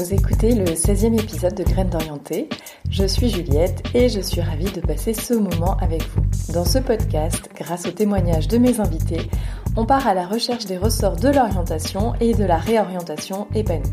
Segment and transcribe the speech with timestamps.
[0.00, 2.48] Vous écoutez le 16e épisode de Graines d'Orienté.
[2.88, 6.22] Je suis Juliette et je suis ravie de passer ce moment avec vous.
[6.54, 9.28] Dans ce podcast, grâce aux témoignages de mes invités,
[9.76, 13.92] on part à la recherche des ressorts de l'orientation et de la réorientation épanouie.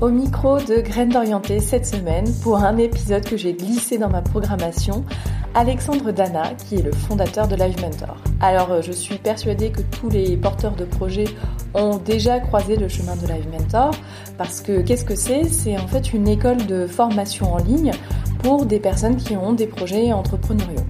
[0.00, 4.22] Au micro de Graines d'Orienté cette semaine pour un épisode que j'ai glissé dans ma
[4.22, 5.04] programmation,
[5.54, 8.18] Alexandre Dana, qui est le fondateur de Live Mentor.
[8.40, 11.24] Alors, euh, je suis persuadée que tous les porteurs de projets
[11.76, 13.92] ont déjà croisé le chemin de Live Mentor,
[14.38, 15.44] parce que qu'est-ce que c'est?
[15.44, 17.92] C'est en fait une école de formation en ligne
[18.42, 20.84] pour des personnes qui ont des projets entrepreneuriaux.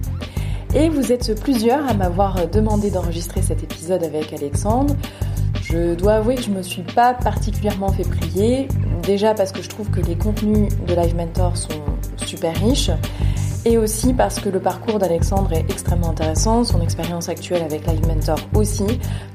[0.75, 4.95] Et vous êtes plusieurs à m'avoir demandé d'enregistrer cet épisode avec Alexandre.
[5.61, 8.67] Je dois avouer que je me suis pas particulièrement fait prier,
[9.03, 11.69] déjà parce que je trouve que les contenus de Live Mentor sont
[12.25, 12.91] super riches
[13.67, 18.07] et aussi parce que le parcours d'Alexandre est extrêmement intéressant, son expérience actuelle avec Live
[18.07, 18.85] Mentor aussi.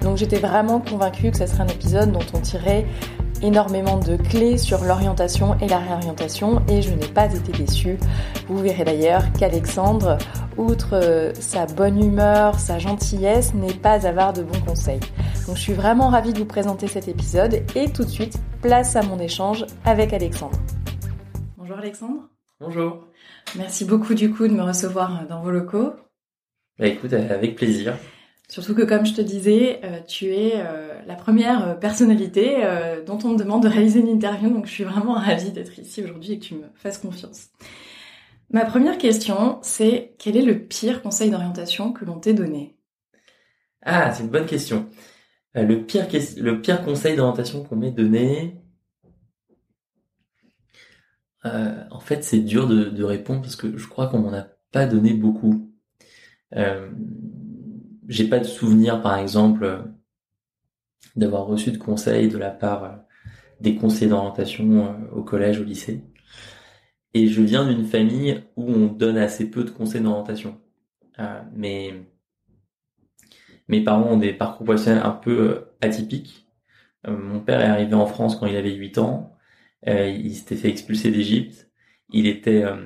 [0.00, 2.86] Donc j'étais vraiment convaincue que ce serait un épisode dont on tirait
[3.42, 7.98] énormément de clés sur l'orientation et la réorientation et je n'ai pas été déçue.
[8.48, 10.16] Vous verrez d'ailleurs qu'Alexandre,
[10.56, 15.00] outre euh, sa bonne humeur, sa gentillesse, n'est pas avare de bons conseils.
[15.46, 18.96] Donc je suis vraiment ravie de vous présenter cet épisode et tout de suite, place
[18.96, 20.56] à mon échange avec Alexandre.
[21.58, 22.30] Bonjour Alexandre.
[22.60, 23.11] Bonjour.
[23.56, 25.92] Merci beaucoup du coup de me recevoir dans vos locaux.
[26.78, 27.96] Bah écoute, avec plaisir.
[28.52, 33.18] Surtout que comme je te disais, euh, tu es euh, la première personnalité euh, dont
[33.24, 36.32] on me demande de réaliser une interview, donc je suis vraiment ravie d'être ici aujourd'hui
[36.32, 37.48] et que tu me fasses confiance.
[38.50, 42.76] Ma première question, c'est quel est le pire conseil d'orientation que l'on t'ait donné?
[43.80, 44.86] Ah, c'est une bonne question.
[45.54, 48.61] le, pire, le pire conseil d'orientation qu'on m'ait donné,
[51.44, 54.86] euh, en fait, c'est dur de, répondre parce que je crois qu'on m'en a pas
[54.86, 55.72] donné beaucoup.
[56.54, 56.90] Euh,
[58.08, 59.84] J'ai pas de souvenir, par exemple,
[61.16, 62.96] d'avoir reçu de conseils de la part euh,
[63.60, 66.04] des conseillers d'orientation euh, au collège, au lycée.
[67.14, 70.58] Et je viens d'une famille où on donne assez peu de conseils d'orientation.
[71.18, 71.94] Euh, mais
[73.68, 76.46] mes parents ont des parcours professionnels un peu atypiques.
[77.06, 79.31] mon père est arrivé en France quand il avait 8 ans.
[79.88, 81.70] Euh, il s'était fait expulser d'Égypte.
[82.10, 82.76] Il était euh,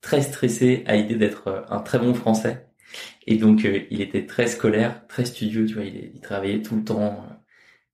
[0.00, 2.66] très stressé à l'idée d'être euh, un très bon français.
[3.26, 6.84] Et donc, il était très scolaire, très studieux, tu vois, il, il travaillait tout le
[6.84, 7.26] temps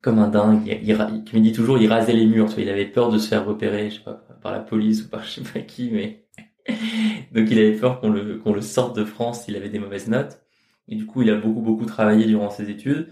[0.01, 0.63] comme un dingue.
[0.67, 3.11] Il, il, il, me dit toujours, il rasait les murs, tu vois, il avait peur
[3.11, 5.61] de se faire repérer, je sais pas, par la police ou par je sais pas
[5.61, 6.27] qui, mais
[7.33, 10.09] donc il avait peur qu'on le qu'on le sorte de France s'il avait des mauvaises
[10.09, 10.41] notes.
[10.89, 13.09] Et du coup, il a beaucoup beaucoup travaillé durant ses études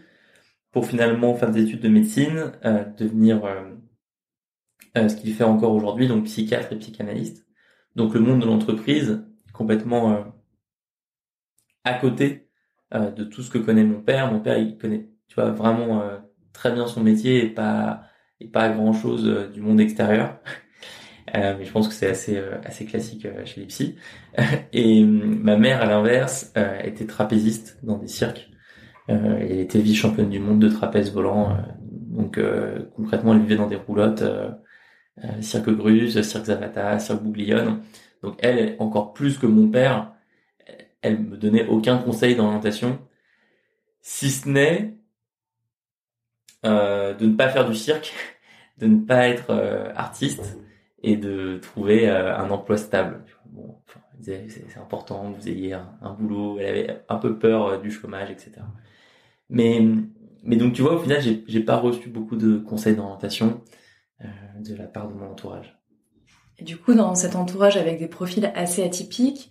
[0.72, 3.44] pour finalement faire des études de médecine, euh, devenir
[4.96, 7.46] euh, ce qu'il fait encore aujourd'hui, donc psychiatre et psychanalyste.
[7.96, 10.22] Donc le monde de l'entreprise complètement euh,
[11.84, 12.48] à côté
[12.94, 14.30] euh, de tout ce que connaît mon père.
[14.30, 16.02] Mon père, il connaît, tu vois, vraiment
[16.52, 18.02] très bien son métier et pas
[18.40, 20.38] et pas grand chose du monde extérieur.
[21.34, 23.96] mais je pense que c'est assez assez classique chez les psys.
[24.72, 26.52] et ma mère, à l'inverse,
[26.84, 28.50] était trapéziste dans des cirques.
[29.08, 31.56] elle était vice-championne du monde de trapèze volant.
[31.88, 32.38] donc
[32.94, 34.50] concrètement, elle vivait dans des roulottes euh,
[35.40, 37.82] Cirque Gruse, Cirque Zavata, Cirque Bouglione.
[38.22, 40.12] Donc elle, encore plus que mon père,
[41.02, 42.98] elle me donnait aucun conseil d'orientation,
[44.00, 44.94] si ce n'est
[46.64, 48.14] euh, de ne pas faire du cirque,
[48.78, 50.58] de ne pas être euh, artiste
[51.02, 53.24] et de trouver un emploi stable.
[53.46, 53.76] Bon,
[54.20, 56.58] c'est important que vous ayez un, boulot.
[56.60, 58.52] Elle avait un peu peur du chômage, etc.
[59.50, 59.80] Mais,
[60.44, 63.60] mais donc tu vois, au final, j'ai pas reçu beaucoup de conseils d'orientation.
[64.24, 65.76] Euh, de la part de mon entourage.
[66.58, 69.50] Et du coup, dans cet entourage avec des profils assez atypiques,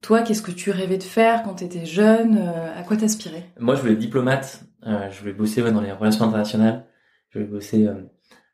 [0.00, 3.44] toi, qu'est-ce que tu rêvais de faire quand tu étais jeune euh, À quoi t'aspirais?
[3.58, 4.62] Moi, je voulais être diplomate.
[4.86, 6.86] Euh, je voulais bosser dans les relations internationales.
[7.28, 7.88] Je voulais bosser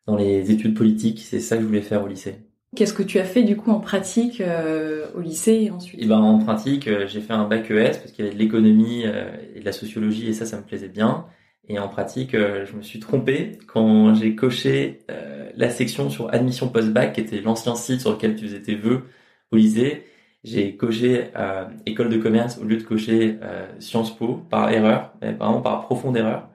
[0.07, 1.21] dans les études politiques.
[1.21, 2.39] C'est ça que je voulais faire au lycée.
[2.75, 4.43] Qu'est-ce que tu as fait du coup en pratique
[5.15, 6.01] au lycée et ensuite?
[6.01, 8.43] Et eh ben, En pratique, j'ai fait un bac ES parce qu'il y avait de
[8.43, 11.27] l'économie et de la sociologie et ça, ça me plaisait bien.
[11.69, 15.05] Et en pratique, je me suis trompé quand j'ai coché
[15.57, 19.05] la section sur admission post-bac, qui était l'ancien site sur lequel tu faisais tes vœux
[19.51, 20.05] au lycée.
[20.45, 23.39] J'ai coché euh, école de commerce au lieu de cocher
[23.79, 26.51] Sciences Po par erreur, mais vraiment par profonde erreur.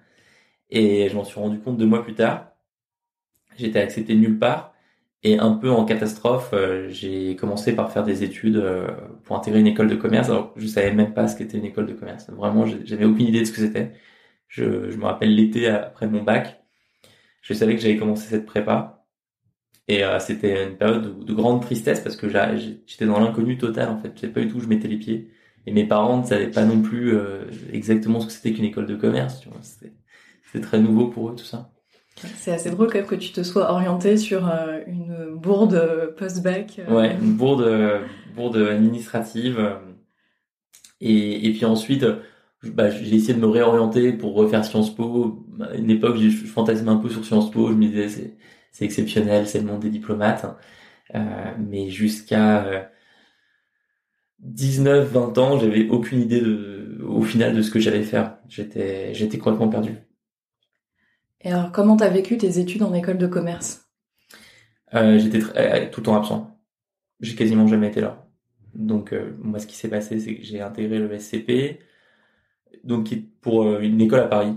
[0.70, 2.52] Et je m'en suis rendu compte deux mois plus tard.
[3.58, 4.74] J'étais accepté nulle part.
[5.24, 6.54] Et un peu en catastrophe,
[6.90, 8.64] j'ai commencé par faire des études
[9.24, 10.30] pour intégrer une école de commerce.
[10.30, 12.30] Alors je savais même pas ce qu'était une école de commerce.
[12.30, 13.92] Vraiment, j'avais aucune idée de ce que c'était.
[14.48, 16.64] Je, je me rappelle l'été après mon bac,
[17.50, 19.06] je savais que j'avais commencé cette prépa.
[19.88, 23.98] Et euh, c'était une période de, grande tristesse parce que j'étais dans l'inconnu total en
[23.98, 24.12] fait.
[24.16, 25.32] Je savais pas du tout où je mettais les pieds.
[25.66, 28.86] Et mes parents ne savaient pas non plus euh, exactement ce que c'était qu'une école
[28.86, 29.44] de commerce.
[29.62, 31.72] C'était très nouveau pour eux tout ça.
[32.16, 36.82] C'est assez drôle quand même que tu te sois orienté sur euh, une bourde post-bac.
[36.88, 38.02] Ouais, une bourde,
[38.36, 39.76] bourde administrative.
[41.02, 42.06] Et, et puis ensuite,
[42.64, 45.48] bah, j'ai essayé de me réorienter pour refaire Sciences Po.
[45.76, 47.70] Une époque, je fantasmais un peu sur Sciences Po.
[47.70, 48.38] Je me disais, c'est,
[48.72, 50.46] c'est exceptionnel, c'est le monde des diplomates.
[51.16, 52.92] Euh, mais jusqu'à
[54.40, 58.38] 19, 20 ans, j'avais aucune idée de, au final de ce que j'allais faire.
[58.50, 59.98] J'étais, j'étais complètement perdu.
[61.42, 63.90] Et alors, comment t'as vécu tes études en école de commerce?
[64.94, 66.60] Euh, J'étais euh, tout le temps absent.
[67.22, 68.28] J'ai quasiment jamais été là.
[68.76, 71.80] Donc, euh, moi, ce qui s'est passé, c'est que j'ai intégré le SCP,
[72.84, 74.56] donc pour euh, une école à Paris.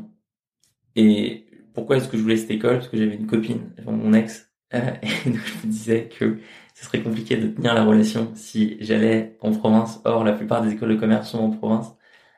[0.96, 2.76] Et pourquoi est-ce que je voulais cette école?
[2.78, 6.38] Parce que j'avais une copine, mon ex, et donc je me disais que
[6.74, 10.00] ce serait compliqué de tenir la relation si j'allais en province.
[10.04, 11.94] Or, la plupart des écoles de commerce sont en province,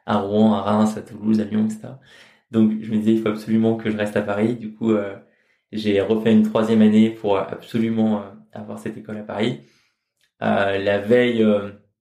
[0.07, 1.89] à Rouen, à Reims, à Toulouse, à Lyon, etc.
[2.51, 4.57] Donc, je me disais, il faut absolument que je reste à Paris.
[4.57, 5.17] Du coup, euh,
[5.73, 9.61] j'ai refait une troisième année pour absolument euh, avoir cette école à Paris.
[10.43, 11.41] Euh, la veille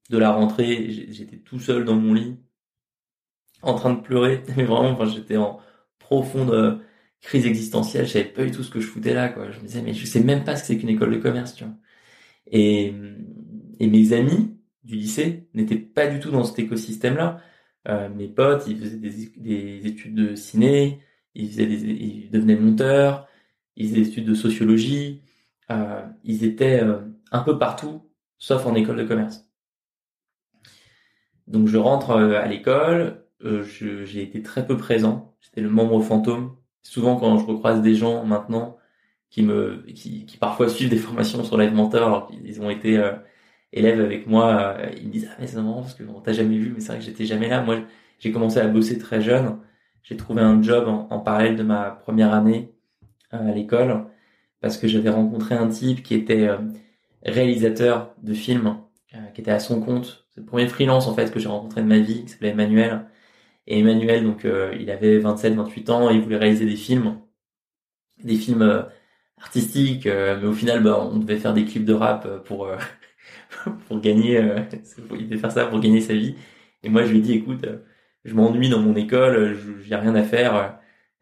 [0.10, 2.38] de la rentrée, j'étais tout seul dans mon lit,
[3.62, 4.44] en train de pleurer.
[4.58, 5.60] Mais vraiment, enfin, j'étais en
[6.04, 6.82] profonde
[7.22, 8.06] crise existentielle.
[8.06, 9.50] Je savais pas du tout ce que je foutais là, quoi.
[9.52, 11.56] Je me disais, mais je sais même pas ce que c'est qu'une école de commerce,
[11.56, 11.74] tu vois.
[12.52, 12.94] Et,
[13.80, 17.40] et mes amis du lycée n'étaient pas du tout dans cet écosystème-là.
[17.88, 21.00] Euh, mes potes, ils faisaient des, des, études de ciné,
[21.36, 23.28] ils, faisaient des, ils devenaient monteurs,
[23.76, 25.22] ils faisaient des études de sociologie,
[25.72, 27.00] euh, ils étaient euh,
[27.32, 29.50] un peu partout, sauf en école de commerce.
[31.48, 36.02] Donc je rentre euh, à l'école, euh, j'ai été très peu présent, j'étais le membre
[36.02, 36.56] fantôme.
[36.84, 38.78] Souvent quand je recroise des gens maintenant
[39.30, 43.00] qui me, qui, qui parfois suivent des formations sur Live Mentor alors qu'ils ont été
[43.74, 46.32] élèves avec moi, euh, ils me disent ah mais c'est marrant parce que on t'a
[46.32, 47.62] jamais vu, mais c'est vrai que j'étais jamais là.
[47.62, 47.82] Moi,
[48.20, 49.58] j'ai commencé à bosser très jeune.
[50.04, 52.74] J'ai trouvé un job en, parallèle de ma première année
[53.34, 54.06] euh, à l'école
[54.62, 56.58] parce que j'avais rencontré un type qui était euh,
[57.26, 58.78] réalisateur de films,
[59.34, 60.26] qui était à son compte.
[60.30, 63.06] C'est le premier freelance en fait que j'ai rencontré de ma vie, qui s'appelait Emmanuel.
[63.68, 64.46] Et Emmanuel, donc,
[64.80, 67.20] il avait 27, 28 ans, il voulait réaliser des films,
[68.24, 68.86] des films
[69.42, 72.68] artistiques, mais au final, bah, on devait faire des clips de rap pour
[73.88, 74.60] pour gagner, euh,
[75.12, 76.36] il devait faire ça pour gagner sa vie.
[76.84, 77.78] Et moi, je lui ai dit, écoute, euh,
[78.26, 80.80] je m'ennuie dans mon école, j'ai rien à faire.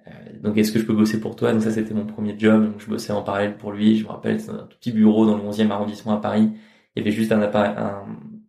[0.07, 0.11] Euh,
[0.41, 1.53] donc, est-ce que je peux bosser pour toi?
[1.53, 2.65] Donc ça, c'était mon premier job.
[2.65, 3.97] Donc, je bossais en parallèle pour lui.
[3.97, 6.51] Je me rappelle, c'était un tout petit bureau dans le 11e arrondissement à Paris.
[6.95, 8.05] Il y avait juste un appareil, un,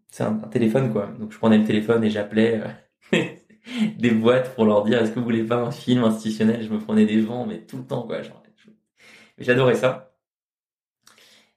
[0.09, 1.09] c'est un, téléphone quoi.
[1.19, 2.61] Donc, je prenais le téléphone et j'appelais
[3.99, 6.63] des boîtes pour leur dire, est-ce que vous voulez pas un film institutionnel?
[6.63, 8.23] Je me prenais des vents, mais tout le temps quoi.
[8.23, 8.43] Genre,
[9.39, 10.13] j'adorais ça.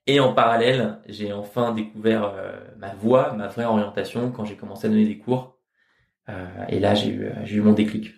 [0.07, 4.85] Et en parallèle, j'ai enfin découvert euh, ma voie, ma vraie orientation quand j'ai commencé
[4.85, 5.57] à donner des cours.
[6.29, 8.11] Euh, et là, j'ai eu, j'ai eu mon déclic.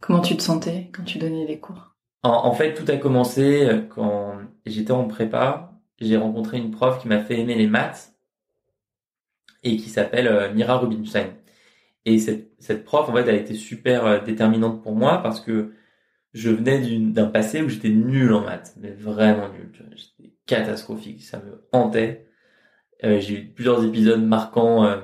[0.00, 1.94] Comment tu te sentais quand tu donnais des cours?
[2.22, 5.72] En, en, fait, tout a commencé euh, quand j'étais en prépa.
[6.00, 8.14] J'ai rencontré une prof qui m'a fait aimer les maths
[9.62, 11.34] et qui s'appelle Mira Rubinstein.
[12.06, 15.72] Et cette, cette prof, en fait, a été super déterminante pour moi parce que
[16.32, 19.70] je venais d'un passé où j'étais nul en maths, mais vraiment nul.
[19.94, 22.26] J'étais catastrophique, ça me hantait.
[23.04, 25.00] Euh, j'ai eu plusieurs épisodes marquants, euh,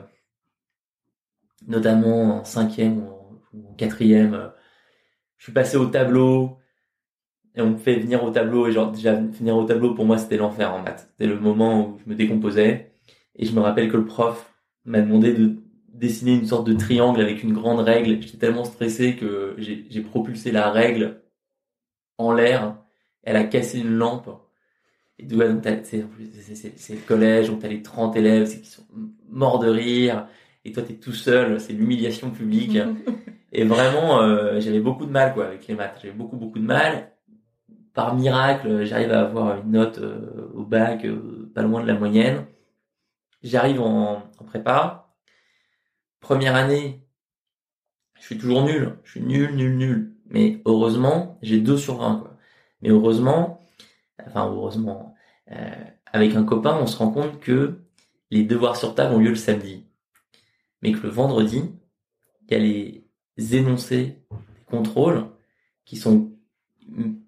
[1.66, 4.34] notamment en cinquième ou en, quatrième.
[4.34, 4.48] Euh,
[5.36, 6.58] je suis passé au tableau
[7.54, 10.18] et on me fait venir au tableau et genre déjà venir au tableau pour moi
[10.18, 11.08] c'était l'enfer en maths.
[11.10, 12.92] C'était le moment où je me décomposais
[13.34, 15.56] et je me rappelle que le prof m'a demandé de
[15.98, 18.20] dessiner une sorte de triangle avec une grande règle.
[18.22, 21.22] J'étais tellement stressé que j'ai propulsé la règle
[22.18, 22.76] en l'air.
[23.22, 24.30] Elle a cassé une lampe.
[25.18, 25.48] Et ouais,
[25.82, 26.04] c'est
[26.94, 28.84] le collège, donc t'as les 30 élèves qui sont
[29.30, 30.28] morts de rire,
[30.64, 32.78] et toi t'es tout seul, c'est l'humiliation publique.
[33.52, 35.98] et vraiment, euh, j'avais beaucoup de mal quoi avec les maths.
[36.02, 37.12] J'avais beaucoup beaucoup de mal.
[37.94, 41.94] Par miracle, j'arrive à avoir une note euh, au bac euh, pas loin de la
[41.94, 42.44] moyenne.
[43.42, 45.05] J'arrive en, en prépa,
[46.26, 47.06] Première année,
[48.18, 48.98] je suis toujours nul.
[49.04, 50.16] Je suis nul, nul, nul.
[50.28, 52.36] Mais heureusement, j'ai 2 sur 20, quoi.
[52.82, 53.64] Mais heureusement,
[54.26, 55.14] enfin heureusement,
[55.52, 57.78] euh, avec un copain, on se rend compte que
[58.32, 59.86] les devoirs sur table ont lieu le samedi.
[60.82, 61.62] Mais que le vendredi,
[62.48, 65.28] il y a les énoncés des contrôles
[65.84, 66.32] qui sont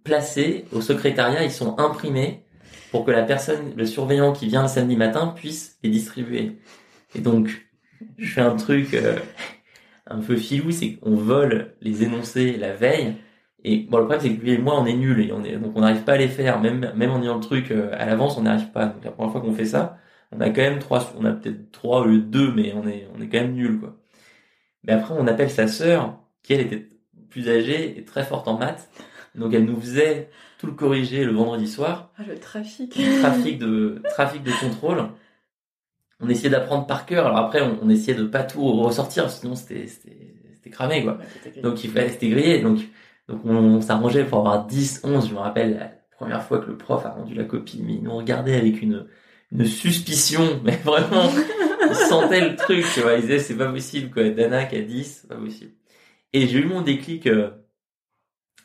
[0.02, 2.46] placés au secrétariat, ils sont imprimés
[2.90, 6.58] pour que la personne, le surveillant qui vient le samedi matin puisse les distribuer.
[7.14, 7.67] Et donc,
[8.18, 9.16] je fais un truc euh,
[10.06, 13.14] un peu filou, c'est qu'on vole les énoncés la veille.
[13.64, 15.56] Et bon, le problème, c'est que lui et moi, on est nuls et on est,
[15.56, 18.06] donc on n'arrive pas à les faire, même, même en ayant le truc euh, à
[18.06, 18.86] l'avance, on n'arrive pas.
[18.86, 19.98] Donc la première fois qu'on fait ça,
[20.32, 22.86] on a quand même trois, on a peut-être trois au lieu de deux, mais on
[22.86, 23.96] est, on est quand même nuls, quoi.
[24.84, 26.88] Mais après, on appelle sa sœur, qui elle était
[27.30, 28.88] plus âgée et très forte en maths.
[29.34, 32.10] Donc elle nous faisait tout le corriger le vendredi soir.
[32.18, 32.90] Ah, le trafic.
[33.20, 35.08] trafic de trafic de contrôle.
[36.20, 37.26] On essayait d'apprendre par cœur.
[37.26, 41.18] Alors après, on, on, essayait de pas tout ressortir, sinon c'était c'était cramé quoi.
[41.62, 42.60] donc il fallait c'était grillé.
[42.60, 42.80] Donc
[43.28, 45.28] donc on, s'arrangeait pour avoir 10, 11.
[45.28, 48.02] Je me rappelle la première fois que le prof a rendu la copie, mais il
[48.02, 49.06] nous regardait avec une
[49.50, 51.30] une suspicion, mais vraiment,
[51.88, 53.14] il sentait le truc, tu vois.
[53.14, 54.28] Il disait c'est pas possible quoi.
[54.30, 55.72] Dana qui a 10, c'est pas possible.
[56.32, 57.26] Et j'ai eu mon déclic.
[57.26, 57.50] Euh,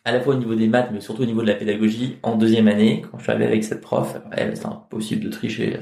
[0.05, 2.35] à la fois au niveau des maths, mais surtout au niveau de la pédagogie, en
[2.35, 5.79] deuxième année, quand je suis arrivé avec cette prof, elle, c'est impossible de tricher,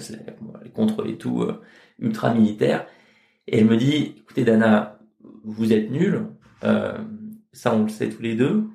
[0.64, 1.62] les contrôles et tout, euh,
[2.00, 2.86] ultra militaire.
[3.48, 5.00] Et elle me dit, écoutez Dana,
[5.44, 6.28] vous êtes nuls,
[6.64, 6.98] euh,
[7.52, 8.66] ça on le sait tous les deux,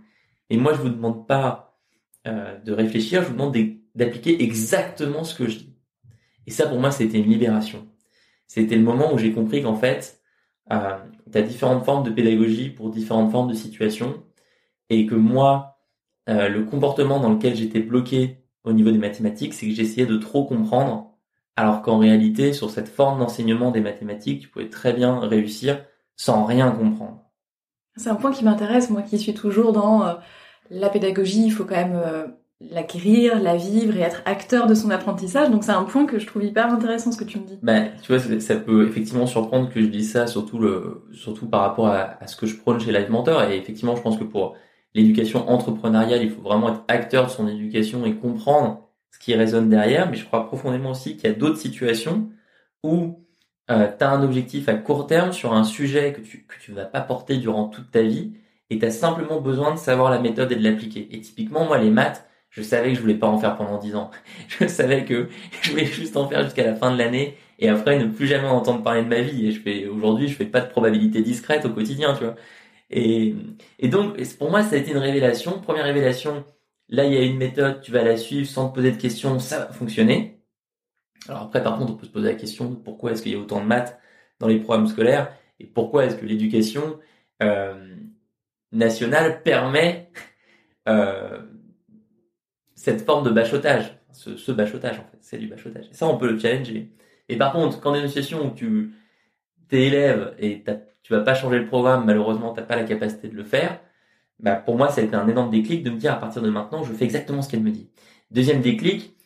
[0.51, 1.79] et moi je vous demande pas
[2.27, 3.57] euh, de réfléchir, je vous demande
[3.95, 5.77] d'appliquer exactement ce que je dis.
[6.47, 7.87] Et ça pour moi c'était une libération.
[8.49, 10.21] C'était le moment où j'ai compris qu'en fait,
[10.73, 10.99] euh,
[11.31, 14.23] tu as différentes formes de pédagogie pour différentes formes de situations
[14.91, 15.79] et que moi,
[16.29, 20.17] euh, le comportement dans lequel j'étais bloqué au niveau des mathématiques, c'est que j'essayais de
[20.17, 21.13] trop comprendre,
[21.57, 25.85] alors qu'en réalité, sur cette forme d'enseignement des mathématiques, tu pouvais très bien réussir
[26.17, 27.23] sans rien comprendre.
[27.97, 30.15] C'est un point qui m'intéresse, moi qui suis toujours dans euh,
[30.71, 32.27] la pédagogie, il faut quand même euh,
[32.61, 35.51] l'acquérir, la vivre et être acteur de son apprentissage.
[35.51, 37.59] Donc c'est un point que je trouve hyper intéressant ce que tu me dis.
[37.63, 41.61] Ben, tu vois, ça peut effectivement surprendre que je dise ça, surtout le, surtout par
[41.63, 43.45] rapport à, à ce que je prône chez Live Mentor.
[43.45, 44.57] Et effectivement, je pense que pour
[44.97, 49.69] l'éducation entrepreneuriale, il faut vraiment être acteur de son éducation et comprendre ce qui résonne
[49.69, 50.11] derrière.
[50.11, 52.31] Mais je crois profondément aussi qu'il y a d'autres situations
[52.83, 53.27] où
[53.71, 56.73] euh, tu as un objectif à court terme sur un sujet que tu que tu
[56.73, 58.35] vas pas porter durant toute ta vie
[58.71, 61.09] et tu as simplement besoin de savoir la méthode et de l'appliquer.
[61.13, 63.97] Et typiquement, moi, les maths, je savais que je voulais pas en faire pendant 10
[63.97, 64.11] ans.
[64.49, 65.29] Je savais que
[65.63, 68.49] je voulais juste en faire jusqu'à la fin de l'année et après ne plus jamais
[68.49, 69.47] entendre parler de ma vie.
[69.47, 72.37] Et je fais aujourd'hui, je fais pas de probabilité discrète au quotidien, tu vois.
[72.91, 73.35] Et,
[73.83, 75.61] donc, pour moi, ça a été une révélation.
[75.61, 76.45] Première révélation,
[76.89, 79.39] là, il y a une méthode, tu vas la suivre sans te poser de questions,
[79.39, 80.41] ça va fonctionner.
[81.29, 83.39] Alors après, par contre, on peut se poser la question pourquoi est-ce qu'il y a
[83.39, 83.99] autant de maths
[84.39, 87.01] dans les programmes scolaires et pourquoi est-ce que l'éducation
[87.43, 87.97] euh,
[88.71, 90.11] nationale permet
[90.89, 91.43] euh,
[92.75, 95.87] cette forme de bachotage, ce, ce bachotage en fait, c'est du bachotage.
[95.91, 96.93] Et ça, on peut le challenger.
[97.29, 98.93] Et par contre, quand une situation où tu
[99.69, 103.29] t'es élève et t'as tu vas pas changer le programme, malheureusement, t'as pas la capacité
[103.29, 103.81] de le faire.
[104.41, 106.51] Bah, pour moi, ça a été un énorme déclic de me dire à partir de
[106.51, 107.89] maintenant, je fais exactement ce qu'elle me dit.
[108.33, 109.17] Deuxième déclic,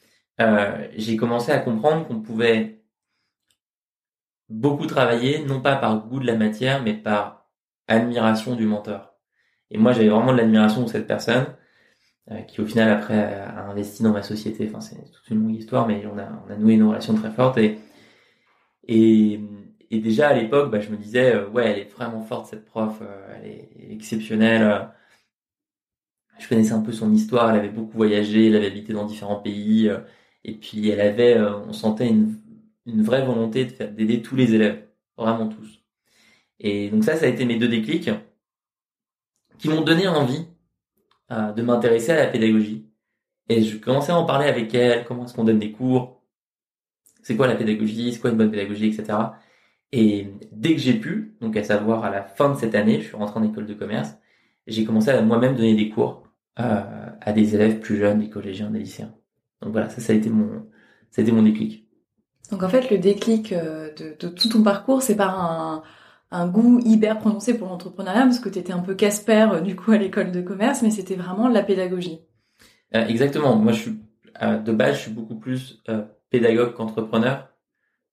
[0.42, 2.82] euh, j'ai commencé à comprendre qu'on pouvait
[4.50, 7.48] beaucoup travailler, non pas par goût de la matière, mais par
[7.88, 9.14] admiration du mentor.
[9.70, 11.46] Et moi, j'avais vraiment de l'admiration pour cette personne,
[12.30, 14.68] euh, qui au final après a investi dans ma société.
[14.68, 17.30] Enfin, c'est toute une longue histoire, mais on a, on a noué une relation très
[17.30, 17.78] forte et,
[18.86, 19.40] et
[19.90, 22.64] et déjà à l'époque, bah, je me disais, euh, ouais, elle est vraiment forte cette
[22.64, 24.88] prof, euh, elle est exceptionnelle.
[26.38, 29.40] Je connaissais un peu son histoire, elle avait beaucoup voyagé, elle avait habité dans différents
[29.40, 29.98] pays, euh,
[30.44, 32.40] et puis elle avait, on sentait une,
[32.86, 35.82] une vraie volonté de faire d'aider tous les élèves, vraiment tous.
[36.60, 38.10] Et donc ça, ça a été mes deux déclics
[39.58, 40.46] qui m'ont donné envie
[41.30, 42.90] de m'intéresser à la pédagogie.
[43.48, 46.22] Et je commençais à en parler avec elle, comment est-ce qu'on donne des cours,
[47.22, 49.18] c'est quoi la pédagogie, c'est quoi une bonne pédagogie, etc.
[49.92, 53.06] Et dès que j'ai pu, donc à savoir à la fin de cette année, je
[53.06, 54.14] suis rentré en école de commerce,
[54.66, 56.22] j'ai commencé à moi-même donner des cours
[56.60, 56.82] euh,
[57.20, 59.12] à des élèves plus jeunes, des collégiens, des lycéens.
[59.60, 60.66] Donc voilà, ça, ça a été mon,
[61.10, 61.88] ça a été mon déclic.
[62.52, 65.82] Donc en fait, le déclic euh, de, de tout ton parcours, c'est par un,
[66.30, 69.74] un goût hyper prononcé pour l'entrepreneuriat, parce que tu étais un peu Casper euh, du
[69.74, 72.20] coup à l'école de commerce, mais c'était vraiment la pédagogie.
[72.94, 73.56] Euh, exactement.
[73.56, 73.98] Moi, je suis
[74.40, 75.82] de base, je suis beaucoup plus
[76.30, 77.48] pédagogue qu'entrepreneur.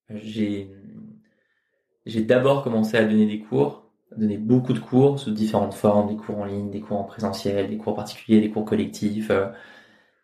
[0.09, 0.69] J'ai
[2.07, 6.07] j'ai d'abord commencé à donner des cours, à donner beaucoup de cours sous différentes formes,
[6.09, 9.47] des cours en ligne, des cours en présentiel, des cours particuliers, des cours collectifs, euh,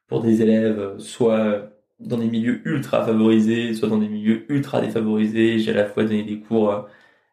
[0.08, 4.82] pour des élèves euh, soit dans des milieux ultra favorisés, soit dans des milieux ultra
[4.82, 5.60] défavorisés.
[5.60, 6.88] J'ai à la fois donné des cours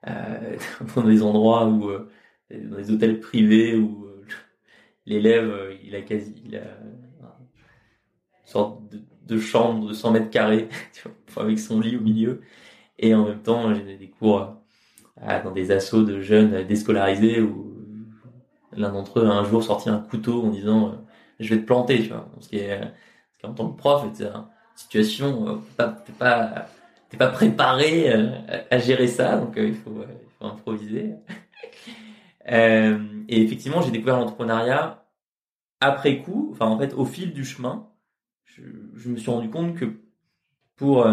[0.09, 0.57] euh,
[0.97, 1.91] dans des endroits où,
[2.51, 4.07] dans des hôtels privés où
[5.07, 10.69] l'élève, il a quasi, il a une sorte de, de chambre de 100 mètres carrés,
[11.37, 12.43] avec son lit au milieu.
[13.03, 14.57] Et en même temps, j'ai des cours
[15.23, 17.75] euh, dans des assauts de jeunes déscolarisés où
[18.73, 20.93] l'un d'entre eux a un jour sorti un couteau en disant euh,
[21.41, 22.29] je vais te planter, tu vois.
[22.41, 22.79] Ce qui est,
[23.43, 24.29] en tant que prof, c'est
[24.77, 26.67] situation, euh, t'es pas,
[27.09, 28.13] t'es pas préparé
[28.71, 30.05] à gérer ça, donc il faut,
[30.43, 31.15] improviser.
[32.47, 35.07] et effectivement, j'ai découvert l'entrepreneuriat
[35.81, 37.89] après coup, enfin en fait au fil du chemin,
[38.45, 39.87] je me suis rendu compte que
[40.77, 41.07] pour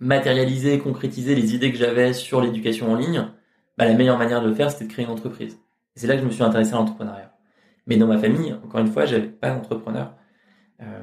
[0.00, 3.28] matérialiser, concrétiser les idées que j'avais sur l'éducation en ligne,
[3.78, 5.58] bah, la meilleure manière de le faire, c'était de créer une entreprise.
[5.94, 7.32] C'est là que je me suis intéressé à l'entrepreneuriat.
[7.86, 10.14] Mais dans ma famille, encore une fois, j'avais pas d'entrepreneur.
[10.82, 11.02] Euh,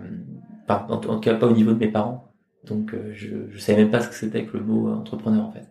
[0.67, 2.31] en, tout cas, pas au niveau de mes parents.
[2.63, 5.45] Donc, euh, je, je savais même pas ce que c'était que le mot euh, entrepreneur,
[5.45, 5.67] en fait.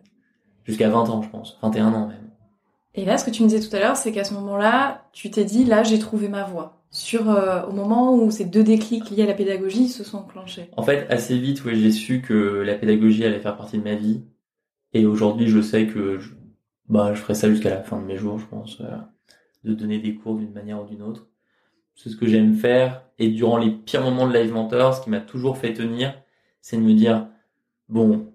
[0.65, 1.57] Jusqu'à 20 ans, je pense.
[1.61, 2.29] 21 ans, même.
[2.95, 5.31] Et là, ce que tu me disais tout à l'heure, c'est qu'à ce moment-là, tu
[5.31, 6.82] t'es dit, là, j'ai trouvé ma voie.
[6.95, 7.27] Sur,
[7.67, 10.69] au moment où ces deux déclics liés à la pédagogie se sont enclenchés.
[10.77, 13.95] En fait, assez vite, ouais, j'ai su que la pédagogie allait faire partie de ma
[13.95, 14.21] vie.
[14.93, 16.33] Et aujourd'hui, je sais que je,
[16.87, 18.79] bah, je ferai ça jusqu'à la fin de mes jours, je pense,
[19.63, 21.27] de donner des cours d'une manière ou d'une autre
[21.95, 23.03] c'est ce que j'aime faire.
[23.19, 26.13] Et durant les pires moments de Live Mentor, ce qui m'a toujours fait tenir,
[26.61, 27.27] c'est de me dire,
[27.89, 28.33] bon,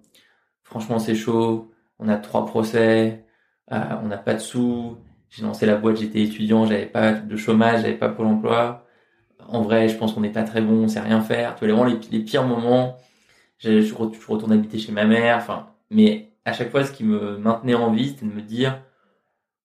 [0.62, 3.24] franchement c'est chaud, on a trois procès,
[3.72, 4.96] euh, on n'a pas de sous,
[5.30, 8.86] j'ai lancé la boîte, j'étais étudiant, j'avais pas de chômage, j'avais pas Pôle emploi.
[9.48, 11.54] En vrai, je pense qu'on n'est pas très bon, on sait rien faire.
[11.54, 12.96] Tu vois, vraiment les, pires moments,
[13.58, 17.74] je, retourne habiter chez ma mère, enfin, mais à chaque fois, ce qui me maintenait
[17.74, 18.80] en vie, c'était de me dire,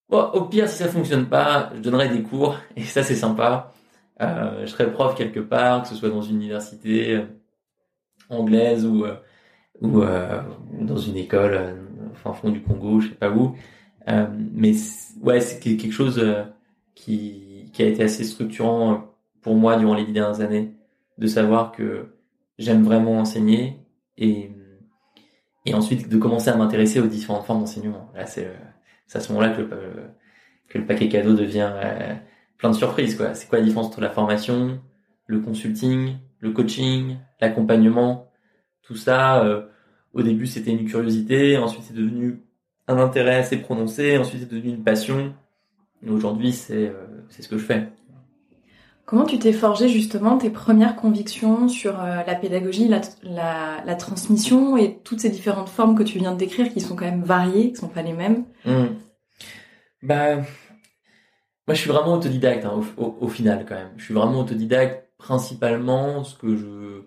[0.10, 3.72] au pire, si ça fonctionne pas, je donnerai des cours, et ça c'est sympa.
[4.22, 7.25] Euh, je serais prof quelque part, que ce soit dans une université euh,
[8.29, 9.15] anglaise ou euh,
[9.82, 10.01] ou,
[10.79, 11.60] dans une école
[12.13, 13.55] enfin fond du Congo, je sais pas où.
[14.07, 14.74] Mais
[15.22, 16.24] ouais, c'est quelque chose
[16.95, 20.74] qui qui a été assez structurant pour moi durant les dix dernières années,
[21.17, 22.13] de savoir que
[22.57, 23.79] j'aime vraiment enseigner
[24.17, 24.51] et
[25.65, 28.12] et ensuite de commencer à m'intéresser aux différentes formes d'enseignement.
[28.15, 28.51] Là, c'est
[29.13, 29.69] à ce moment-là que le,
[30.67, 31.72] que le paquet cadeau devient
[32.57, 33.33] plein de surprises quoi.
[33.33, 34.81] C'est quoi la différence entre la formation,
[35.27, 38.31] le consulting, le coaching, l'accompagnement,
[38.81, 39.43] tout ça.
[39.45, 39.67] Euh,
[40.13, 42.43] au début c'était une curiosité, ensuite c'est devenu
[42.87, 45.33] un intérêt assez prononcé, ensuite c'est devenu une passion.
[46.05, 47.89] Et aujourd'hui c'est euh, c'est ce que je fais.
[49.05, 53.95] Comment tu t'es forgé justement tes premières convictions sur euh, la pédagogie, la, la, la,
[53.95, 57.23] transmission et toutes ces différentes formes que tu viens de décrire qui sont quand même
[57.23, 58.45] variées, qui sont pas les mêmes?
[58.65, 58.85] Mmh.
[60.03, 60.37] Bah
[61.65, 63.91] moi, je suis vraiment autodidacte hein, au, au, final quand même.
[63.95, 66.23] Je suis vraiment autodidacte principalement.
[66.25, 67.03] Ce que je,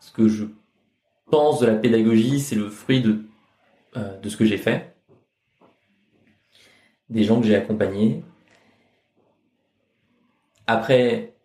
[0.00, 0.46] ce que je
[1.30, 3.26] pense de la pédagogie, c'est le fruit de
[3.96, 4.95] euh, de ce que j'ai fait,
[7.08, 8.22] des gens que j'ai accompagnés.
[10.66, 11.36] Après,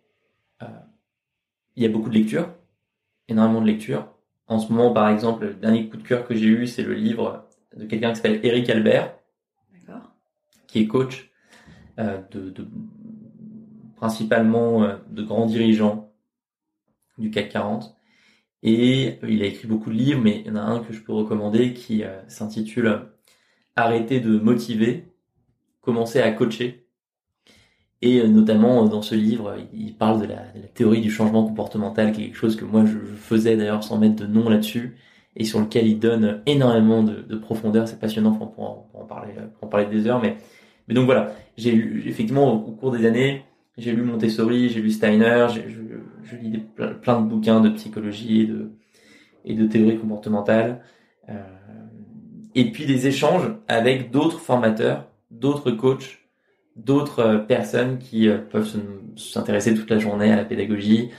[0.62, 0.66] euh,
[1.76, 2.52] il y a beaucoup de lectures,
[3.28, 4.08] énormément de lectures.
[4.48, 6.94] En ce moment, par exemple, le dernier coup de cœur que j'ai eu, c'est le
[6.94, 9.16] livre de quelqu'un qui s'appelle Eric Albert,
[10.66, 11.30] qui est coach
[11.98, 12.66] euh, de,
[13.96, 16.12] principalement euh, de grands dirigeants
[17.18, 17.94] du CAC 40.
[18.64, 21.02] Et il a écrit beaucoup de livres, mais il y en a un que je
[21.02, 23.08] peux recommander qui s'intitule
[23.74, 25.11] Arrêter de motiver,
[25.82, 26.86] commencer à coacher.
[28.00, 30.42] Et notamment dans ce livre, il parle de la,
[30.74, 34.48] théorie du changement comportemental, quelque chose que moi je, faisais d'ailleurs sans mettre de nom
[34.48, 34.96] là-dessus,
[35.36, 37.86] et sur lequel il donne énormément de, profondeur.
[37.86, 40.36] C'est passionnant, pour, pour, en parler, pour en parler des heures, mais
[40.88, 43.44] mais donc voilà, j'ai lu effectivement au, cours des années,
[43.78, 45.60] j'ai lu Montessori, j'ai lu Steiner, je,
[46.24, 46.58] je, lis
[47.02, 48.72] plein, de bouquins de psychologie et de
[49.44, 50.82] et de théorie comportementale,
[51.28, 51.34] euh,
[52.54, 56.20] et puis des échanges avec d'autres formateurs, d'autres coachs,
[56.76, 58.70] d'autres euh, personnes qui euh, peuvent
[59.16, 61.10] s'intéresser toute la journée à la pédagogie.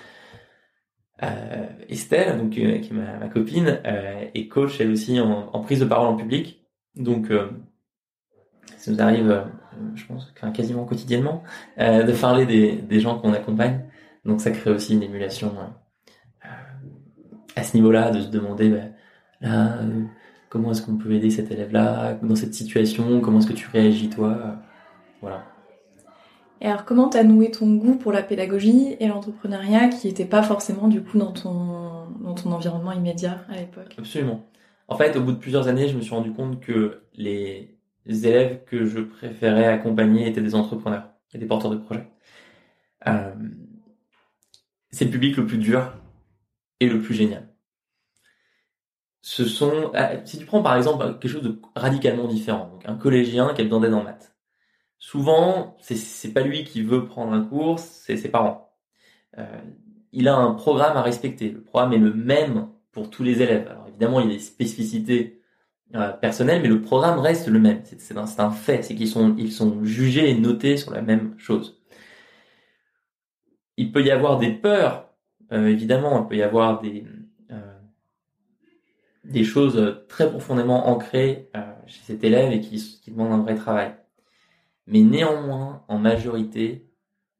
[1.22, 6.08] Euh, Estelle, donc qui est ma, copine, est coach elle aussi en, prise de parole
[6.08, 7.32] en public, donc
[8.78, 9.46] ça nous arrive,
[9.96, 11.44] je pense, quasiment quotidiennement,
[11.78, 13.86] de parler des, gens qu'on accompagne.
[14.26, 15.56] Donc ça crée aussi une émulation
[17.56, 18.78] à ce niveau-là, de se demander, bah,
[19.42, 19.78] là,
[20.54, 24.08] comment est-ce qu'on peut aider cet élève-là dans cette situation, comment est-ce que tu réagis
[24.08, 24.58] toi,
[25.20, 25.46] voilà.
[26.62, 30.44] Et alors, comment t'as noué ton goût pour la pédagogie et l'entrepreneuriat qui n'était pas
[30.44, 33.96] forcément du coup dans ton, dans ton environnement immédiat à l'époque?
[33.98, 34.46] Absolument.
[34.88, 38.28] En fait, au bout de plusieurs années, je me suis rendu compte que les, les
[38.28, 42.08] élèves que je préférais accompagner étaient des entrepreneurs et des porteurs de projets.
[43.08, 43.34] Euh,
[44.92, 45.92] c'est le public le plus dur
[46.80, 47.53] et le plus génial.
[49.26, 52.96] Ce sont, euh, si tu prends par exemple quelque chose de radicalement différent, donc un
[52.96, 54.36] collégien qui a besoin d'aide en maths.
[55.00, 58.74] Souvent, c'est pas lui qui veut prendre un cours, c'est ses parents.
[59.38, 59.62] Euh,
[60.12, 61.52] il a un programme à respecter.
[61.52, 63.68] Le programme est le même pour tous les élèves.
[63.70, 65.42] Alors évidemment, il y a des spécificités
[65.96, 67.82] euh, personnel, mais le programme reste le même.
[67.86, 71.82] C'est un, fait, c'est qu'ils sont, ils sont jugés et notés sur la même chose.
[73.78, 75.14] Il peut y avoir des peurs,
[75.54, 77.06] euh, évidemment, il peut y avoir des,
[79.24, 81.50] des choses très profondément ancrées
[81.88, 83.96] chez cet élève et qui, qui demandent un vrai travail.
[84.88, 86.90] Mais néanmoins, en majorité,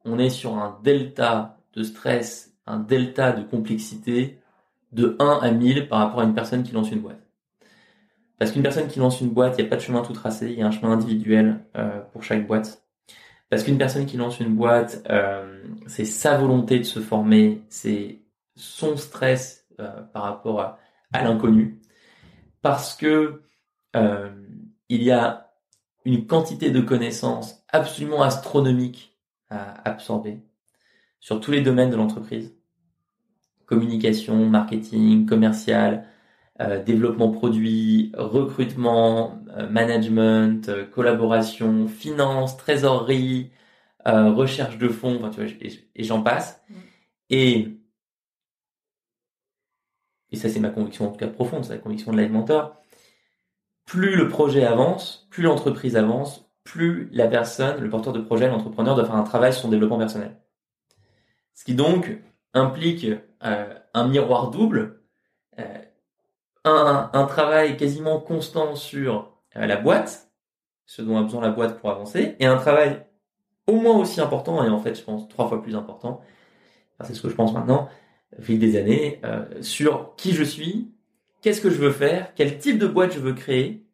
[0.06, 4.40] on est sur un delta de stress, un delta de complexité
[4.92, 7.22] de 1 à 1000 par rapport à une personne qui lance une boîte.
[8.38, 10.52] Parce qu'une personne qui lance une boîte, il n'y a pas de chemin tout tracé,
[10.52, 12.84] il y a un chemin individuel euh, pour chaque boîte.
[13.50, 18.20] parce qu'une personne qui lance une boîte, euh, c'est sa volonté de se former, c'est
[18.56, 20.80] son stress euh, par rapport à,
[21.14, 21.82] à l'inconnu,
[22.62, 23.44] parce que
[23.96, 24.32] euh,
[24.90, 25.54] il y a
[26.06, 29.18] une quantité de connaissances absolument astronomique
[29.50, 30.40] à absorber
[31.20, 32.54] sur tous les domaines de l'entreprise
[33.66, 36.06] communication, marketing, commercial,
[36.62, 43.52] euh, développement produit, recrutement, euh, management, euh, collaboration, finance, trésorerie,
[44.06, 45.50] recherche de fonds, enfin, tu vois,
[45.96, 46.62] et, j'en passe.
[46.70, 46.74] Mm.
[47.30, 47.78] Et
[50.34, 52.76] et ça c'est ma conviction en tout cas profonde, c'est la conviction de Live Mentor.
[53.86, 58.96] Plus le projet avance, plus l'entreprise avance, plus la personne, le porteur de projet, l'entrepreneur
[58.96, 60.36] doit faire un travail sur son développement personnel.
[61.54, 62.18] Ce qui donc
[62.54, 63.06] implique
[63.44, 65.02] euh, un miroir double,
[65.60, 65.64] euh,
[66.64, 70.32] un, travail quasiment constant sur euh, la boîte,
[70.86, 73.06] ce dont a besoin la boîte pour avancer, et un travail
[73.68, 76.22] au moins aussi important, et en fait je pense trois fois plus important,
[77.04, 77.90] c'est ce que je pense maintenant,
[78.42, 79.22] fil des années,
[79.62, 80.92] sur qui je suis,
[81.42, 83.86] qu'est-ce que je veux faire, quel type de boîte je veux créer,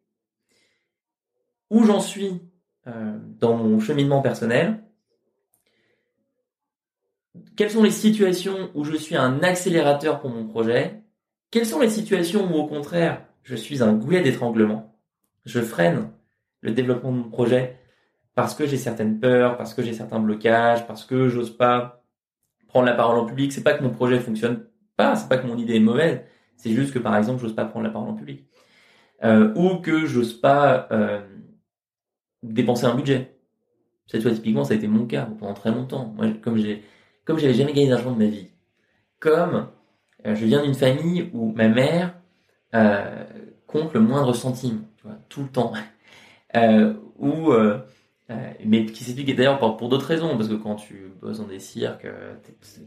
[1.70, 2.40] où j'en suis
[2.86, 4.82] dans mon cheminement personnel,
[7.56, 11.02] quelles sont les situations où je suis un accélérateur pour mon projet
[11.50, 14.98] Quelles sont les situations où au contraire je suis un goulet d'étranglement
[15.44, 16.10] Je freine
[16.60, 17.78] le développement de mon projet
[18.34, 21.99] parce que j'ai certaines peurs, parce que j'ai certains blocages, parce que j'ose pas
[22.70, 23.52] prendre la parole en public.
[23.52, 24.64] C'est pas que mon projet fonctionne
[24.96, 26.20] pas, c'est pas que mon idée est mauvaise,
[26.56, 28.46] c'est juste que par exemple j'ose pas prendre la parole en public
[29.24, 31.20] euh, ou que j'ose pas euh,
[32.42, 33.36] dépenser un budget.
[34.06, 36.12] Cette fois typiquement ça a été mon cas pendant très longtemps.
[36.16, 36.84] Moi comme j'ai
[37.24, 38.48] comme j'avais jamais gagné d'argent de ma vie,
[39.18, 39.68] comme
[40.26, 42.14] euh, je viens d'une famille où ma mère
[43.66, 45.72] compte le moindre centime, tu vois, tout le temps,
[48.64, 51.58] mais qui s'explique d'ailleurs pour, pour d'autres raisons, parce que quand tu bosses dans des
[51.58, 52.06] cirques,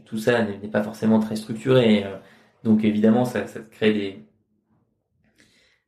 [0.04, 2.04] tout ça n'est pas forcément très structuré,
[2.62, 4.24] donc évidemment ça, ça te crée des